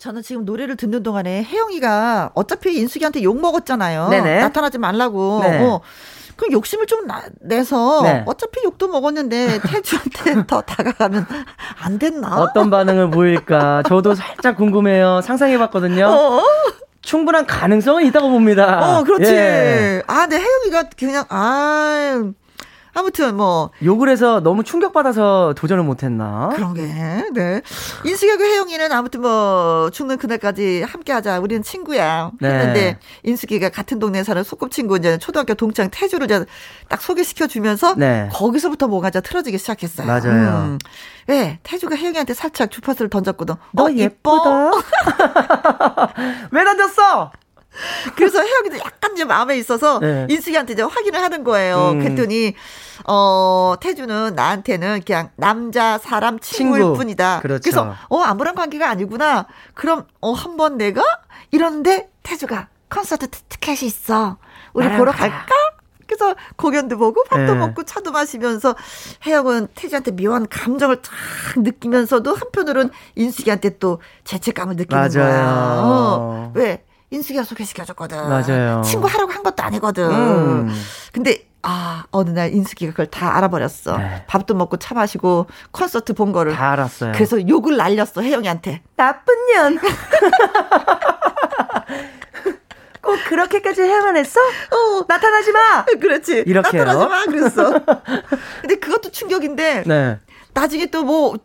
[0.00, 4.08] 저는 지금 노래를 듣는 동안에 혜영이가 어차피 인숙이한테 욕 먹었잖아요.
[4.08, 4.40] 네네.
[4.40, 5.40] 나타나지 말라고.
[5.42, 5.62] 네.
[5.62, 5.80] 어.
[6.36, 8.22] 그럼 욕심을 좀 나, 내서 네.
[8.24, 11.26] 어차피 욕도 먹었는데 태주한테 더 다가가면
[11.82, 12.40] 안 됐나?
[12.40, 13.82] 어떤 반응을 보일까?
[13.86, 15.20] 저도 살짝 궁금해요.
[15.20, 16.06] 상상해봤거든요.
[16.06, 16.42] 어?
[17.02, 19.00] 충분한 가능성은 있다고 봅니다.
[19.00, 19.30] 어, 그렇지.
[19.30, 20.02] 예.
[20.06, 22.32] 아, 근 혜영이가 그냥 아
[22.92, 26.50] 아무튼 뭐 욕을 해서 너무 충격받아서 도전을 못했나?
[26.54, 26.82] 그런 게
[27.32, 27.62] 네.
[28.04, 31.40] 인숙이하고 혜영이는 아무튼 뭐 죽는 그날까지 함께하자.
[31.40, 32.30] 우리는 친구야.
[32.40, 32.48] 네.
[32.48, 36.44] 했는데 인숙이가 같은 동네에 사는 소꿉친구 이제 초등학교 동창 태주를 이제
[36.88, 38.28] 딱 소개시켜 주면서 네.
[38.32, 40.06] 거기서부터 뭐가 이제 틀어지기 시작했어요.
[40.06, 40.30] 맞아요.
[40.64, 40.78] 음.
[41.26, 43.54] 네, 태주가 혜영이한테 살짝 주파수를 던졌거든.
[43.72, 44.72] 너 어, 예뻐?
[46.50, 47.30] 왜 던졌어?
[48.16, 50.26] 그래서 혜영이도 약간 좀 마음에 있어서 네.
[50.28, 51.90] 인숙이한테 이제 확인을 하는 거예요.
[51.92, 52.00] 음.
[52.00, 52.54] 그랬더니
[53.06, 56.98] 어 태주는 나한테는 그냥 남자 사람 친구일 친구.
[56.98, 57.40] 뿐이다.
[57.40, 57.60] 그렇죠.
[57.62, 59.46] 그래서 어 아무런 관계가 아니구나.
[59.74, 61.02] 그럼 어 한 번 내가
[61.52, 64.36] 이러는데 태주가 콘서트 티켓이 있어.
[64.72, 65.46] 우리 보러 갈까?
[66.06, 67.54] 그래서 공연도 보고 밥도 네.
[67.54, 68.74] 먹고 차도 마시면서
[69.24, 71.12] 혜영은 태주한테 묘한 감정을 쫙
[71.56, 75.12] 느끼면서도 한편으로는 인숙이한테 또 죄책감을 느끼는 맞아요.
[75.12, 75.80] 거야.
[75.84, 76.52] 어.
[76.56, 76.82] 왜?
[77.10, 78.28] 인숙이가 소개시켜줬거든.
[78.28, 78.82] 맞아요.
[78.84, 80.10] 친구 하라고 한 것도 아니거든.
[80.10, 80.68] 음.
[81.12, 83.98] 근데 아 어느 날 인숙이가 그걸 다 알아버렸어.
[83.98, 84.24] 네.
[84.26, 87.12] 밥도 먹고 차 마시고 콘서트 본 거를 다 알았어요.
[87.12, 88.82] 그래서 욕을 날렸어 혜영이한테.
[88.96, 89.78] 나쁜 년.
[93.02, 94.40] 꼭 그렇게까지 해야만 했어?
[94.40, 95.04] 어.
[95.08, 95.84] 나타나지 마.
[95.84, 96.44] 그렇지.
[96.46, 96.84] 이렇게요.
[96.84, 97.24] 나타나지 마.
[97.26, 97.80] 그랬어.
[98.60, 99.82] 근데 그것도 충격인데.
[99.86, 100.18] 네.
[100.54, 101.36] 나중에 또뭐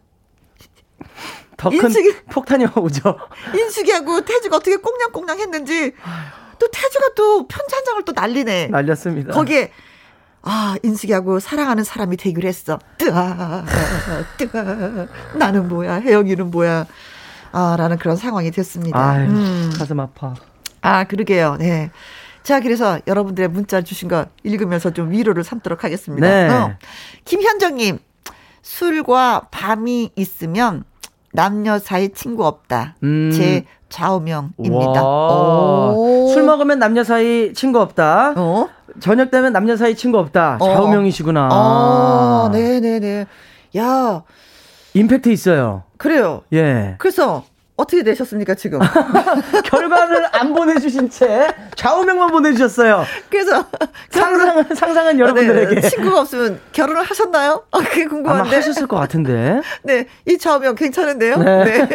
[1.57, 1.79] 더큰
[2.31, 3.17] 폭탄이 오죠.
[3.55, 5.93] 인숙이하고 태주가 어떻게 꽁냥꽁냥 했는지
[6.59, 8.67] 또 태주가 또 편지 한 장을 또 날리네.
[8.67, 9.33] 날렸습니다.
[9.33, 9.71] 거기에
[10.47, 12.77] 아, 인숙이하고 사랑하는 사람이 되기로 했어.
[12.99, 13.65] 뜨아,
[14.37, 15.07] 뜨아.
[15.35, 16.85] 나는 뭐야, 혜영이는 뭐야.
[17.51, 18.99] 아, 라는 그런 상황이 됐습니다.
[18.99, 19.71] 아 음.
[19.75, 20.35] 가슴 아파.
[20.81, 21.55] 아, 그러게요.
[21.57, 21.89] 네.
[22.43, 26.27] 자, 그래서 여러분들의 문자 주신 거 읽으면서 좀 위로를 삼도록 하겠습니다.
[26.27, 26.47] 네.
[26.47, 26.77] 어.
[27.23, 27.97] 김현정님,
[28.61, 30.83] 술과 밤이 있으면
[31.35, 32.95] 남녀 사이 친구 없다.
[33.03, 33.31] 음.
[33.33, 35.01] 제 좌우명입니다.
[36.33, 38.33] 술 먹으면 남녀 사이 친구 없다.
[38.35, 38.67] 어?
[38.99, 40.57] 저녁 되면 남녀 사이 친구 없다.
[40.59, 40.73] 어.
[40.73, 41.49] 좌우명이시구나.
[41.51, 43.25] 아, 네네네.
[43.77, 44.23] 야.
[44.93, 45.83] 임팩트 있어요.
[45.97, 46.41] 그래요.
[46.53, 46.95] 예.
[46.97, 47.43] 그래서
[47.77, 48.79] 어떻게 되셨습니까, 지금?
[49.65, 53.05] 결과를 안 보내주신 채 좌우명만 보내주셨어요.
[53.29, 53.65] 그래서
[54.09, 55.81] 상상은, 상상은 여러분들에게.
[55.81, 57.63] 네, 친구가 없으면 결혼을 하셨나요?
[57.71, 58.49] 아, 그게 궁금한데.
[58.49, 59.61] 아마 하셨을 것 같은데.
[59.83, 61.37] 네, 이 좌우명 괜찮은데요?
[61.37, 61.63] 네.
[61.65, 61.89] 네.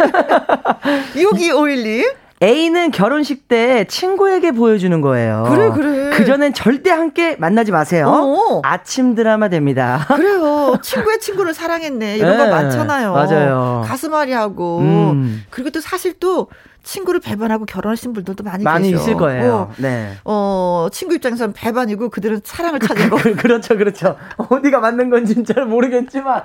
[1.17, 2.13] 6251님.
[2.43, 5.45] A는 결혼식 때 친구에게 보여주는 거예요.
[5.51, 6.17] 그래, 그래.
[6.17, 8.07] 그전엔 절대 함께 만나지 마세요.
[8.09, 8.63] 어어.
[8.65, 10.07] 아침 드라마 됩니다.
[10.17, 10.79] 그래요.
[10.83, 12.17] 친구의 친구를 사랑했네.
[12.17, 13.13] 이런 네, 거 많잖아요.
[13.13, 13.85] 맞아요.
[13.87, 14.79] 가슴앓이 하고.
[14.79, 15.45] 음.
[15.51, 16.49] 그리고 또 사실 또
[16.83, 19.03] 친구를 배반하고 결혼하신 분들도 많이, 많이 계셔.
[19.03, 19.55] 있을 거예요.
[19.55, 20.17] 어, 네.
[20.25, 23.17] 어, 친구 입장에서는 배반이고 그들은 사랑을 찾은 거.
[23.17, 24.17] 그, 그렇죠, 그렇죠.
[24.37, 26.43] 어디가 맞는 건지는 잘 모르겠지만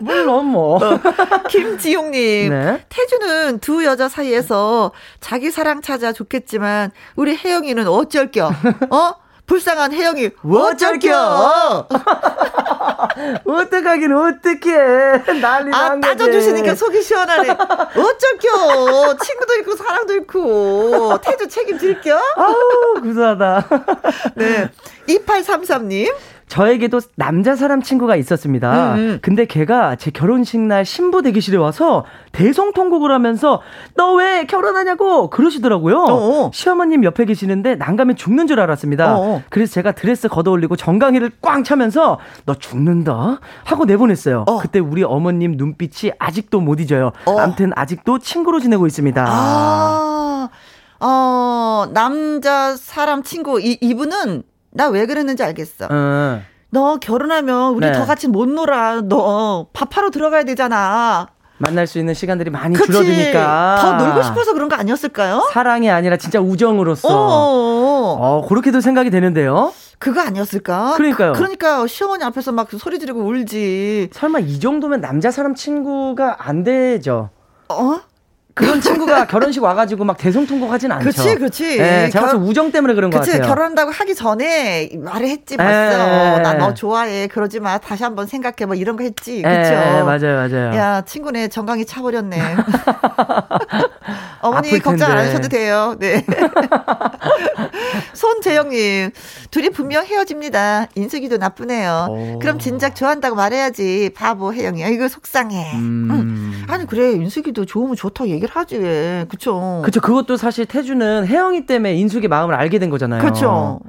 [0.00, 0.76] 물론 뭐.
[0.76, 1.00] 어,
[1.48, 2.84] 김지용님, 네.
[2.88, 8.50] 태주는 두 여자 사이에서 자기 사랑 찾아 좋겠지만 우리 혜영이는 어쩔 겨?
[8.90, 9.25] 어?
[9.46, 11.86] 불쌍한 혜영이 어쩔겨!
[13.46, 15.40] 어떡하긴 어떡해.
[15.40, 19.16] 난리 아 따져주시니까 속이 시원하네 어쩔겨!
[19.22, 21.18] 친구도 있고 사랑도 있고.
[21.22, 23.68] 태주 책임질겨 아우 구수하다.
[24.34, 24.70] 네.
[25.08, 26.12] 2833님
[26.48, 28.94] 저에게도 남자 사람 친구가 있었습니다.
[28.94, 29.18] 음, 음.
[29.20, 33.60] 근데 걔가 제 결혼식 날 신부 대기실에 와서 대성통곡을 하면서
[33.94, 35.98] 너 왜 결혼하냐고 그러시더라고요.
[35.98, 36.50] 어어.
[36.54, 39.16] 시어머님 옆에 계시는데 난감해 죽는 줄 알았습니다.
[39.16, 39.42] 어어.
[39.50, 44.44] 그래서 제가 드레스 걷어올리고 정강이를 꽝 차면서 너 죽는다 하고 내보냈어요.
[44.46, 44.58] 어.
[44.58, 47.10] 그때 우리 어머님 눈빛이 아직도 못 잊어요.
[47.26, 47.38] 어.
[47.38, 49.26] 암튼 아직도 친구로 지내고 있습니다.
[49.28, 50.48] 아,
[51.00, 54.44] 어, 남자 사람 친구 이 이분은
[54.76, 55.88] 나 왜 그랬는지 알겠어.
[55.90, 56.40] 어.
[56.70, 57.92] 너 결혼하면 우리 네.
[57.92, 59.00] 더 같이 못 놀아.
[59.02, 61.28] 너 밥하러 들어가야 되잖아.
[61.58, 62.92] 만날 수 있는 시간들이 많이 그치.
[62.92, 65.48] 줄어드니까 더 놀고 싶어서 그런 거 아니었을까요?
[65.54, 68.16] 사랑이 아니라 진짜 우정으로서 어어.
[68.20, 69.72] 어 그렇게도 생각이 되는데요.
[69.98, 70.94] 그거 아니었을까?
[70.96, 71.32] 그러니까요.
[71.32, 74.10] 그, 러니까 시어머니 앞에서 막 소리 지르고 울지.
[74.12, 77.30] 설마 이 정도면 남자 사람 친구가 안 되죠?
[77.70, 78.00] 어?
[78.56, 81.02] 그런 친구가 결혼식 와가지고 막 대성통곡 하진 않죠.
[81.02, 81.76] 그렇지, 그렇지.
[81.76, 82.36] 네, 제가 결...
[82.36, 83.42] 우정 때문에 그런 거 같아요.
[83.42, 86.38] 결혼한다고 하기 전에 말을 했지, 봤어.
[86.38, 87.26] 나 너 좋아해.
[87.26, 87.76] 그러지 마.
[87.76, 88.64] 다시 한번 생각해.
[88.66, 89.42] 뭐 이런 거 했지.
[89.42, 90.04] 그렇죠.
[90.06, 90.74] 맞아요, 맞아요.
[90.74, 92.40] 야, 친구네 정강이 차버렸네.
[94.40, 95.94] 어머니 걱정 안 하셔도 돼요.
[95.98, 96.24] 네.
[98.14, 99.10] 손재영님,
[99.50, 100.86] 둘이 분명 헤어집니다.
[100.94, 102.06] 인숙이도 나쁘네요.
[102.10, 102.38] 오.
[102.38, 104.10] 그럼 진작 좋아한다고 말해야지.
[104.14, 104.82] 바보 혜영이.
[104.92, 105.72] 이거 속상해.
[105.74, 106.08] 음.
[106.10, 106.64] 응.
[106.68, 108.45] 아니 그래, 인숙이도 좋으면 좋다고 얘기.
[108.46, 109.26] 얘기를 하지 왜.
[109.28, 109.82] 그쵸.
[109.84, 110.00] 그쵸.
[110.00, 113.20] 그것도 사실 태주는 혜영이 때문에 인숙의 마음을 알게 된 거잖아요.
[113.22, 113.80] 그쵸.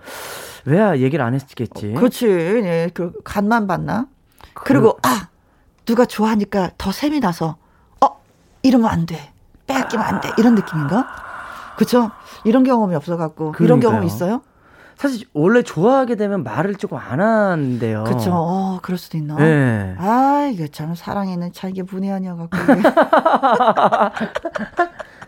[0.66, 1.94] 왜야 얘기를 안 했겠지.
[1.94, 2.26] 그렇지.
[2.26, 2.90] 네.
[2.94, 4.08] 그 간만 봤나?
[4.54, 4.64] 그...
[4.66, 5.30] 그리고 아
[5.86, 7.56] 누가 좋아하니까 더 셈이 나서
[8.04, 8.20] 어
[8.64, 9.32] 이러면 안 돼.
[9.68, 10.30] 빼앗기면 안 돼.
[10.38, 11.08] 이런 느낌인가?
[11.78, 12.12] 그쵸?
[12.44, 13.66] 이런 경험이 없어갖고 그러니까요.
[13.66, 14.42] 이런 경험 있어요?
[14.98, 18.04] 사실 원래 좋아하게 되면 말을 조금 안 하는데요.
[18.06, 18.32] 그렇죠.
[18.34, 19.36] 어, 그럴 수도 있나?
[19.36, 19.96] 네.
[20.00, 22.58] 아, 이게 참 사랑에는 참 이게 분이 아니어갖고.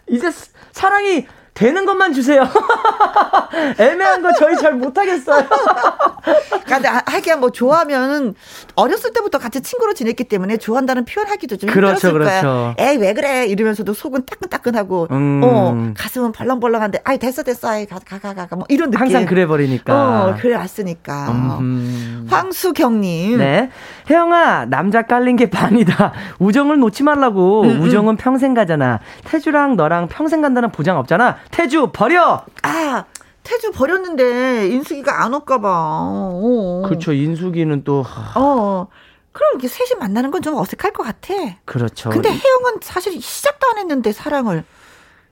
[0.09, 0.31] 이제
[0.71, 1.27] 사랑이
[1.59, 2.47] 되는 것만 주세요.
[3.77, 5.45] 애매한 거 저희 잘 못하겠어요.
[6.65, 8.33] 근데 하기야 뭐 좋아하면
[8.75, 12.73] 어렸을 때부터 같이 친구로 지냈기 때문에 좋아한다는 표현하기도 좀 그렇죠, 힘들었을 그렇죠.
[12.77, 12.89] 거야.
[12.91, 15.41] 에이 왜 그래 이러면서도 속은 따끈따끈하고 음.
[15.43, 19.01] 어 가슴은 벌렁벌렁한데 아이 됐어 됐어 아이 가가가가 가, 가, 뭐 이런 느낌.
[19.01, 19.93] 항상 그래 버리니까.
[19.93, 21.29] 어 그래 왔으니까.
[21.59, 22.25] 음.
[22.29, 23.37] 황수경님.
[23.39, 23.69] 네.
[24.09, 26.13] 혜영아 남자 깔린 게 반이다.
[26.39, 27.63] 우정을 놓지 말라고.
[27.63, 27.81] 음, 음.
[27.81, 28.99] 우정은 평생 가잖아.
[29.25, 31.35] 태주랑 너랑 평생 간다는 보장 없잖아.
[31.51, 32.43] 태주 버려.
[32.63, 33.05] 아
[33.43, 35.67] 태주 버렸는데 인숙이가 안 올까봐.
[35.71, 36.83] 어.
[36.85, 37.13] 그렇죠.
[37.13, 38.03] 인숙이는 또.
[38.35, 38.87] 어.
[39.31, 41.33] 그럼 이렇게 셋이 만나는 건 좀 어색할 것 같아.
[41.65, 42.09] 그렇죠.
[42.09, 44.63] 근데 혜영은 사실 시작도 안 했는데 사랑을.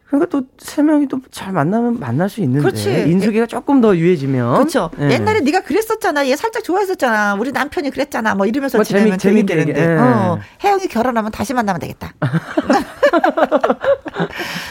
[0.08, 3.10] 그러니까 또 세 명이 또 잘 만나면 만날 수 있는데 그렇지.
[3.10, 4.90] 인숙이가 조금 더 유해지면 그렇죠.
[5.00, 5.12] 예.
[5.12, 6.28] 옛날에 네가 그랬었잖아.
[6.28, 7.36] 얘 살짝 좋아했었잖아.
[7.36, 8.36] 우리 남편이 그랬잖아.
[8.36, 9.98] 뭐 이러면서 뭐 지내면 재미, 재밌게 예.
[9.98, 10.40] 어.
[10.64, 12.14] 혜영이 결혼하면 다시 만나면 되겠다.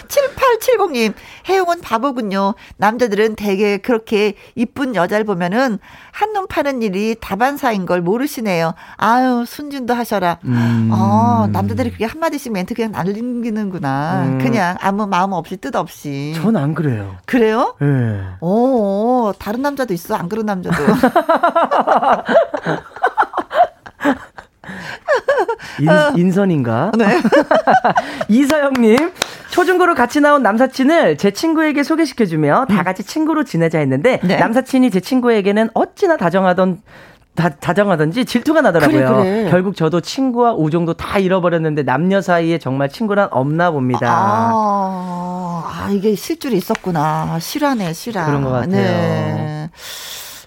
[0.09, 1.13] 7870님,
[1.49, 2.55] 혜영은 바보군요.
[2.77, 5.79] 남자들은 되게 그렇게 이쁜 여자를 보면은
[6.13, 8.75] 한눈 파는 일이 다반사인 걸 모르시네요.
[8.97, 10.39] 아유, 순진도 하셔라.
[10.45, 10.91] 음.
[10.93, 14.25] 어, 남자들이 그게 한마디씩 멘트 그냥 날리는구나.
[14.27, 14.39] 음.
[14.39, 16.33] 그냥 아무 마음 없이 뜻 없이.
[16.37, 17.17] 전 안 그래요.
[17.27, 17.75] 그래요?
[17.83, 17.85] 예.
[17.87, 18.21] 네.
[18.41, 20.15] 오, 다른 남자도 있어.
[20.15, 20.77] 안 그런 남자도.
[26.17, 27.07] 인, 선인가 네.
[28.29, 29.13] 이서영님,
[29.51, 34.39] 초중고로 같이 나온 남사친을 제 친구에게 소개시켜주며 다 같이 친구로 지내자 했는데 네.
[34.39, 36.81] 남사친이 제 친구에게는 어찌나 다정하던
[37.37, 39.07] 다, 다정하던지 질투가 나더라고요.
[39.07, 39.51] 그래, 그래.
[39.51, 44.09] 결국 저도 친구와 우정도 다 잃어버렸는데 남녀 사이에 정말 친구란 없나 봅니다.
[44.11, 47.39] 아, 아 이게 실줄이 있었구나.
[47.39, 48.27] 실화네, 실화.
[48.27, 48.71] 그런 것 같아요.
[48.71, 49.71] 네.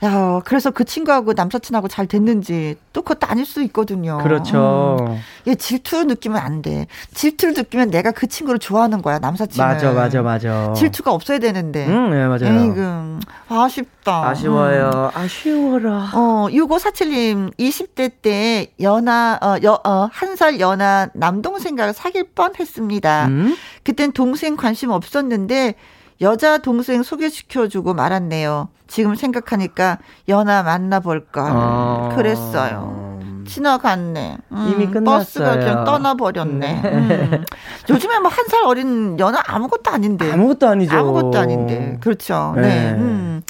[0.04, 4.18] 야, 그래서 그 친구하고 남사친하고 잘 됐는지 또 그것도 아닐 수 있거든요.
[4.20, 4.96] 그렇죠.
[5.02, 5.20] 음.
[5.48, 6.88] 얘 질투를 느끼면 안 돼.
[7.14, 9.68] 질투를 느끼면 내가 그 친구를 좋아하는 거야, 남사친을.
[9.68, 10.74] 맞아, 맞아, 맞아.
[10.74, 11.86] 질투가 없어야 되는데.
[11.90, 12.46] 응, 네, 맞아요.
[12.62, 13.20] 에이금,
[13.50, 14.30] 아쉽다.
[14.30, 15.12] 아쉬워요.
[15.14, 15.20] 음.
[15.22, 16.12] 아쉬워라.
[16.14, 23.26] 어, 6547님, 20대 때 연하, 어, 여, 어, 한 살 연하 남동생과 사귈 뻔 했습니다.
[23.28, 23.56] 음?
[23.84, 25.76] 그땐 동생 관심 없었는데,
[26.22, 28.70] 여자 동생 소개시켜주고 말았네요.
[28.88, 31.48] 지금 생각하니까 연하 만나볼까.
[31.50, 32.10] 아.
[32.16, 33.20] 그랬어요.
[33.48, 34.38] 지나갔네.
[34.52, 35.18] 음, 이미 끝났어요.
[35.18, 36.82] 버스가 그냥 떠나버렸네.
[36.82, 36.90] 네.
[36.92, 37.46] 음.
[37.90, 40.32] 요즘에 뭐 한 살 어린 연하 아무것도 아닌데.
[40.32, 40.96] 아무것도 아니죠.
[40.96, 41.98] 아무것도 아닌데.
[42.02, 42.54] 그렇죠.
[42.56, 42.62] 네.
[42.62, 42.92] 네.
[42.92, 43.42] 음.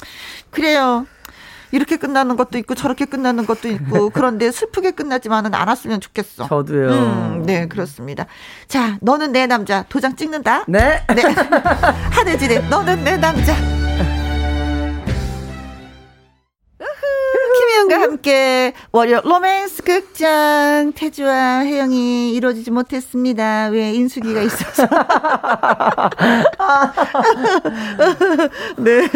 [0.50, 1.06] 그래요.
[1.72, 6.46] 이렇게 끝나는 것도 있고 저렇게 끝나는 것도 있고 그런데 슬프게 끝나지만은 않았으면 좋겠어.
[6.48, 6.90] 저도요.
[6.90, 8.26] 음, 네 그렇습니다.
[8.68, 10.64] 자 너는 내 남자 도장 찍는다.
[10.68, 11.04] 네.
[11.14, 11.22] 네.
[12.12, 13.54] 한혜진의 너는 내 남자.
[17.80, 23.68] 김혜영과 함께 월요 로맨스 극장 태주와 혜영이 이루어지지 못했습니다.
[23.68, 24.86] 왜 인수기가 있어서.
[28.76, 29.08] 네.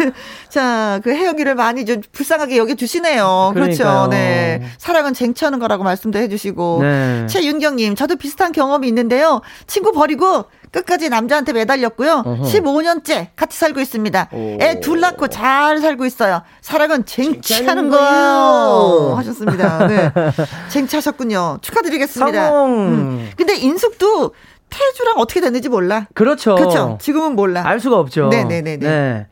[0.49, 3.51] 자, 그 혜영이를 많이 좀 불쌍하게 여겨 주시네요.
[3.53, 4.07] 그렇죠.
[4.09, 4.63] 네.
[4.77, 6.79] 사랑은 쟁취하는 거라고 말씀도 해 주시고.
[6.81, 7.27] 네.
[7.27, 9.41] 최윤경 님, 저도 비슷한 경험이 있는데요.
[9.67, 12.23] 친구 버리고 끝까지 남자한테 매달렸고요.
[12.25, 12.43] 어허.
[12.43, 14.29] 15년째 같이 살고 있습니다.
[14.33, 16.41] 애 둘 낳고 잘 살고 있어요.
[16.61, 19.13] 사랑은 쟁취하는 거예요.
[19.15, 19.87] 하셨습니다.
[19.87, 20.11] 네.
[20.69, 21.59] 쟁취하셨군요.
[21.61, 22.47] 축하드리겠습니다.
[22.49, 22.87] 성공.
[22.89, 23.29] 음.
[23.37, 24.33] 근데 인숙도
[24.69, 26.07] 태주랑 어떻게 됐는지 몰라.
[26.13, 26.55] 그렇죠.
[26.55, 26.97] 그렇죠.
[26.99, 27.63] 지금은 몰라.
[27.65, 28.27] 알 수가 없죠.
[28.27, 28.77] 네네네.
[28.77, 29.27] 네.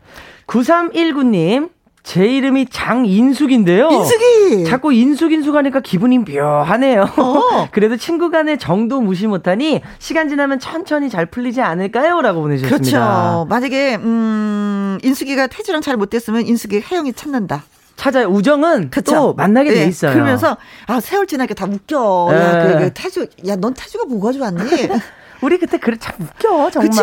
[0.47, 1.69] 9319님,
[2.03, 3.89] 제 이름이 장인숙인데요.
[3.89, 4.65] 인숙이!
[4.65, 7.09] 자꾸 인숙 인숙 하니까 기분이 묘하네요.
[7.17, 7.67] 어.
[7.71, 12.21] 그래도 친구 간의 정도 무시 못하니 시간 지나면 천천히 잘 풀리지 않을까요?
[12.21, 12.99] 라고 보내주셨습니다.
[12.99, 13.47] 그렇죠.
[13.49, 17.63] 만약에, 음, 인숙이가 태주랑 잘 못됐으면 인숙이 혜영이 찾는다.
[17.95, 18.27] 찾아요.
[18.27, 19.13] 우정은 그쵸?
[19.15, 19.75] 또 만나게 네.
[19.75, 20.11] 돼 있어요.
[20.13, 20.57] 그러면서
[20.87, 22.29] 아 세월 지나니까 다 웃겨.
[22.33, 24.59] 야, 그, 그 태주, 야, 넌 태주가 뭐가 좋았니?
[25.43, 26.89] 우리 그때 그래 참 웃겨 정말.
[26.89, 27.01] 그치?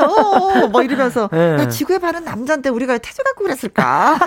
[0.00, 1.52] 어, 어, 뭐 이러면서 네.
[1.60, 4.18] 야, 지구에 바른 남자인데 우리가 태조 갖고 그랬을까?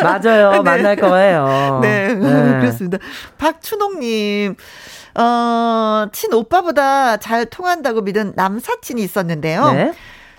[0.00, 0.52] 맞아요.
[0.52, 0.60] 네.
[0.60, 1.80] 만날 거예요.
[1.82, 2.60] 네, 네.
[2.62, 2.98] 그렇습니다.
[3.38, 4.54] 박춘옥님.
[5.16, 9.72] 어, 친오빠보다 잘 통한다고 믿은 남사친이 있었는데요.
[9.72, 9.92] 네?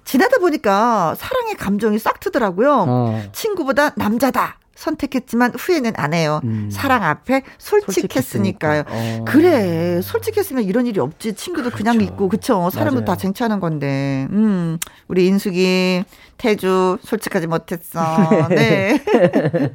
[0.06, 2.86] 지나다 보니까 사랑의 감정이 싹 트더라고요.
[2.88, 3.22] 어.
[3.34, 4.61] 친구보다 남자다.
[4.82, 6.42] 선택했지만 후회는 안 해요.
[6.44, 6.70] 음.
[6.72, 8.84] 사랑 앞에 솔직했으니까요.
[8.88, 9.26] 어.
[9.28, 11.34] 그래, 솔직했으면 이런 일이 없지.
[11.34, 11.78] 친구도 그렇죠.
[11.78, 12.70] 그냥 믿고, 그쵸?
[12.72, 14.28] 사람은 다 쟁취하는 건데.
[14.32, 16.04] 음, 우리 인숙이,
[16.38, 18.02] 태주, 솔직하지 못했어.
[18.50, 19.00] 네.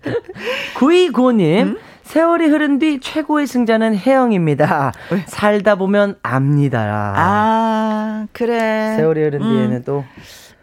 [0.75, 1.63] 9295님.
[1.63, 1.79] 음?
[2.03, 4.93] 세월이 흐른 뒤 최고의 승자는 혜영입니다.
[5.11, 5.25] 왜?
[5.27, 7.15] 살다 보면 압니다.
[7.17, 8.95] 아, 그래.
[8.97, 9.49] 세월이 흐른 음.
[9.51, 10.05] 뒤에는 또.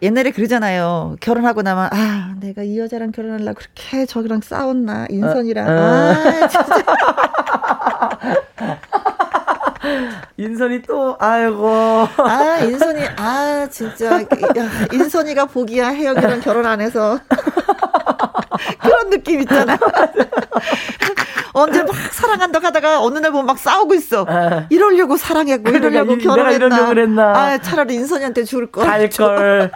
[0.02, 1.16] 옛날에 그러잖아요.
[1.20, 5.74] 결혼하고 나면 아 내가 이 여자랑 결혼하려고 그렇게 저기랑 싸웠나 인선이랑 어, 어.
[5.74, 6.84] 아 진짜.
[10.36, 11.68] 인선이 또 아이고
[12.18, 14.26] 아 인선이 아 진짜 야,
[14.92, 17.18] 인선이가 보기야 혜영이랑 결혼 안 해서
[18.80, 19.76] 그런 느낌 있잖아.
[21.54, 24.26] 언제 막 사랑한다고 하다가 어느 날 보면 막 싸우고 있어.
[24.28, 24.66] 아.
[24.70, 26.56] 이러려고 사랑했고 이러려고 결혼했나.
[26.56, 27.22] 이러려고 그랬나.
[27.36, 28.84] 아, 차라리 인선이한테 줄 걸.
[28.84, 29.70] 갈 걸.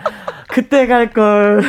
[0.48, 1.62] 그때 갈 걸.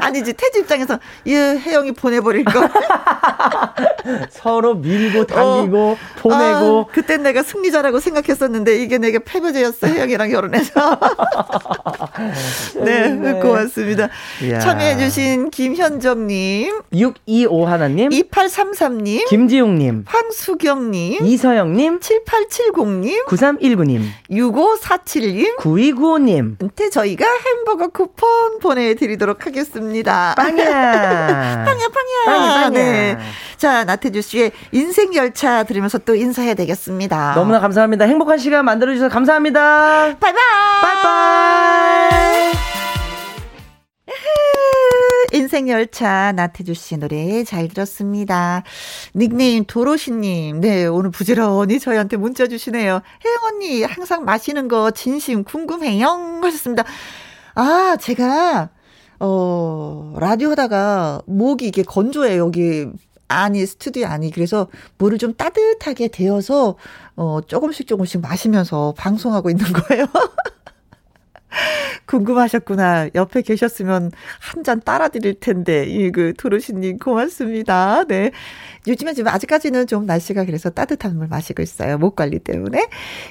[0.00, 2.68] 아니지 태지 입장에서 이 혜영이 보내버릴 거.
[4.30, 6.86] 서로 밀고 당기고 어, 보내고.
[6.88, 10.98] 아, 그때 내가 승리자라고 생각했었는데 이게 내가 패배자였어 혜영이랑 결혼해서.
[12.84, 14.08] 네, 네, 고맙습니다.
[14.42, 14.60] 이야.
[14.60, 26.90] 참여해주신 김현정님, 625 하나님, 2833님, 김지용님, 황수경님, 이서영님, 7870님, 9319님, 6547님, 9295님.
[26.92, 29.63] 저희가 햄버거 쿠폰 보내드리도록 하겠습니다.
[29.64, 30.34] 하겠습니다.
[30.36, 30.64] 빵야.
[30.64, 32.24] 빵야, 빵야.
[32.26, 32.68] 빵야, 빵야.
[32.70, 33.18] 네.
[33.56, 37.34] 자, 나태주 씨의 인생 열차 들으면서 또 인사해야 되겠습니다.
[37.34, 38.04] 너무나 감사합니다.
[38.04, 40.16] 행복한 시간 만들어주셔서 감사합니다.
[40.20, 40.42] 바이바이.
[40.82, 42.54] 바이바이.
[45.32, 48.62] 인생 열차 나태주 씨 노래 잘 들었습니다.
[49.16, 53.00] 닉네임 도로시님, 네 오늘 부지런히 저희한테 문자 주시네요.
[53.24, 56.84] 혜영 언니 항상 마시는 거 진심 궁금해요 하셨습니다.
[57.56, 58.68] 아 제가
[59.20, 62.86] 어, 라디오 하다가 목이 이게 건조해, 여기.
[63.28, 64.30] 아니, 스튜디오 아니.
[64.30, 64.68] 그래서
[64.98, 66.76] 물을 좀 따뜻하게 데워서,
[67.16, 70.06] 어, 조금씩 조금씩 마시면서 방송하고 있는 거예요.
[72.18, 73.10] 궁금하셨구나.
[73.14, 74.10] 옆에 계셨으면
[74.40, 75.84] 한 잔 따라 드릴 텐데.
[75.84, 78.04] 이그 도로시님 고맙습니다.
[78.08, 78.30] 네.
[78.86, 81.98] 요즘에 지금 아직까지는 좀 날씨가 그래서 따뜻한 물 마시고 있어요.
[81.98, 82.88] 목 관리 때문에.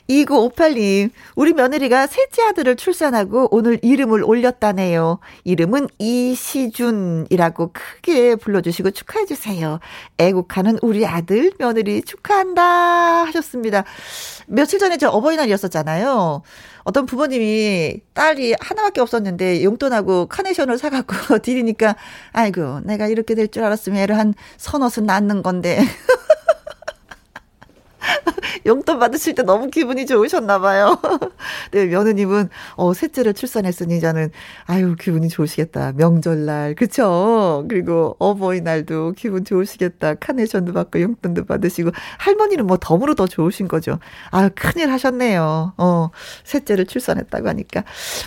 [0.10, 5.20] 2958님, 우리 며느리가 셋째 아들을 출산하고 오늘 이름을 올렸다네요.
[5.44, 9.80] 이름은 이시준이라고 크게 불러주시고 축하해주세요.
[10.20, 13.84] 애국하는 우리 아들, 며느리 축하한다 하셨습니다.
[14.48, 16.44] 며칠 전에 저 어버이날이었었잖아요.
[16.84, 21.96] 어떤 부모님이 딸이 하나밖에 없었는데 용돈하고 카네이션을 사갖고 드리니까
[22.34, 25.80] 아이고 내가 이렇게 될 줄 알았으면 애를 한 서너은 낳는 건데
[28.66, 31.00] 용돈 받으실 때 너무 기분이 좋으셨나 봐요.
[31.72, 34.32] 네, 며느님은 어 셋째를 출산했으니 저는
[34.66, 35.94] 아유 기분이 좋으시겠다.
[35.94, 37.66] 명절날 그쵸?
[37.70, 40.16] 그리고 어버이날도 기분 좋으시겠다.
[40.16, 44.00] 카네이션도 받고 용돈도 받으시고 할머니는 뭐 덤으로 더 좋으신 거죠.
[44.32, 45.74] 아유 큰일 하셨네요.
[45.78, 46.10] 어
[46.44, 47.84] 셋째를 출산했다고 하니까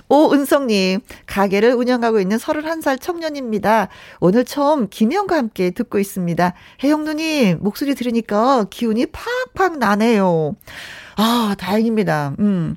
[0.09, 3.89] 오은성님 가게를 운영하고 있는 31살 청년입니다.
[4.21, 6.55] 오늘 처음 김영과 함께 듣고 있습니다.
[6.83, 10.57] 혜영 누님 목소리 들으니까 기운이 팍팍 나네요.
[11.17, 12.35] 아, 다행입니다.
[12.39, 12.77] 음.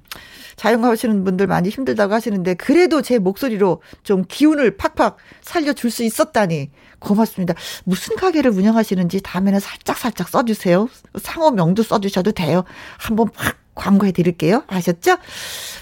[0.59, 7.53] 자영하시는 분들 많이 힘들다고 하시는데 그래도 제 목소리로 좀 기운을 팍팍 살려줄 수 있었다니 고맙습니다.
[7.85, 10.89] 무슨 가게를 운영하시는지 다음에는 살짝 살짝 써주세요.
[11.17, 12.65] 상호명도 써주셔도 돼요.
[12.97, 14.63] 한번 팍 광고해 드릴게요.
[14.67, 15.17] 아셨죠?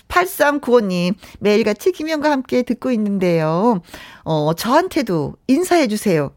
[0.08, 3.82] 8395님, 매일같이 김영과 함께 듣고 있는데요.
[4.24, 6.32] 어, 저한테도 인사해 주세요.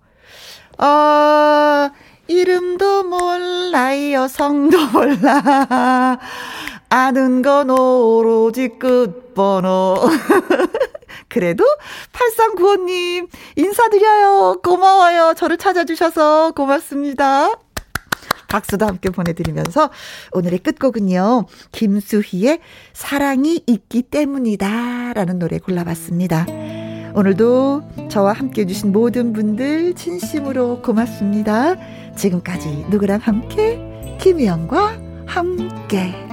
[0.78, 1.90] 어,
[2.30, 6.18] 이름도 몰라요, 성도 몰라.
[6.88, 9.96] 아는 건 오로지 끝번호.
[11.28, 11.64] 그래도
[12.12, 14.60] 8395님 인사드려요.
[14.62, 15.34] 고마워요.
[15.36, 17.50] 저를 찾아주셔서 고맙습니다.
[18.48, 19.90] 박수도 함께 보내드리면서
[20.32, 21.46] 오늘의 끝곡은요.
[21.72, 22.60] 김수희의
[22.92, 26.46] 사랑이 있기 때문이다 라는 노래 골라봤습니다.
[27.14, 31.76] 오늘도 저와 함께 해주신 모든 분들 진심으로 고맙습니다.
[32.16, 33.78] 지금까지 누구랑 함께?
[34.20, 36.29] 김혜영과 함께.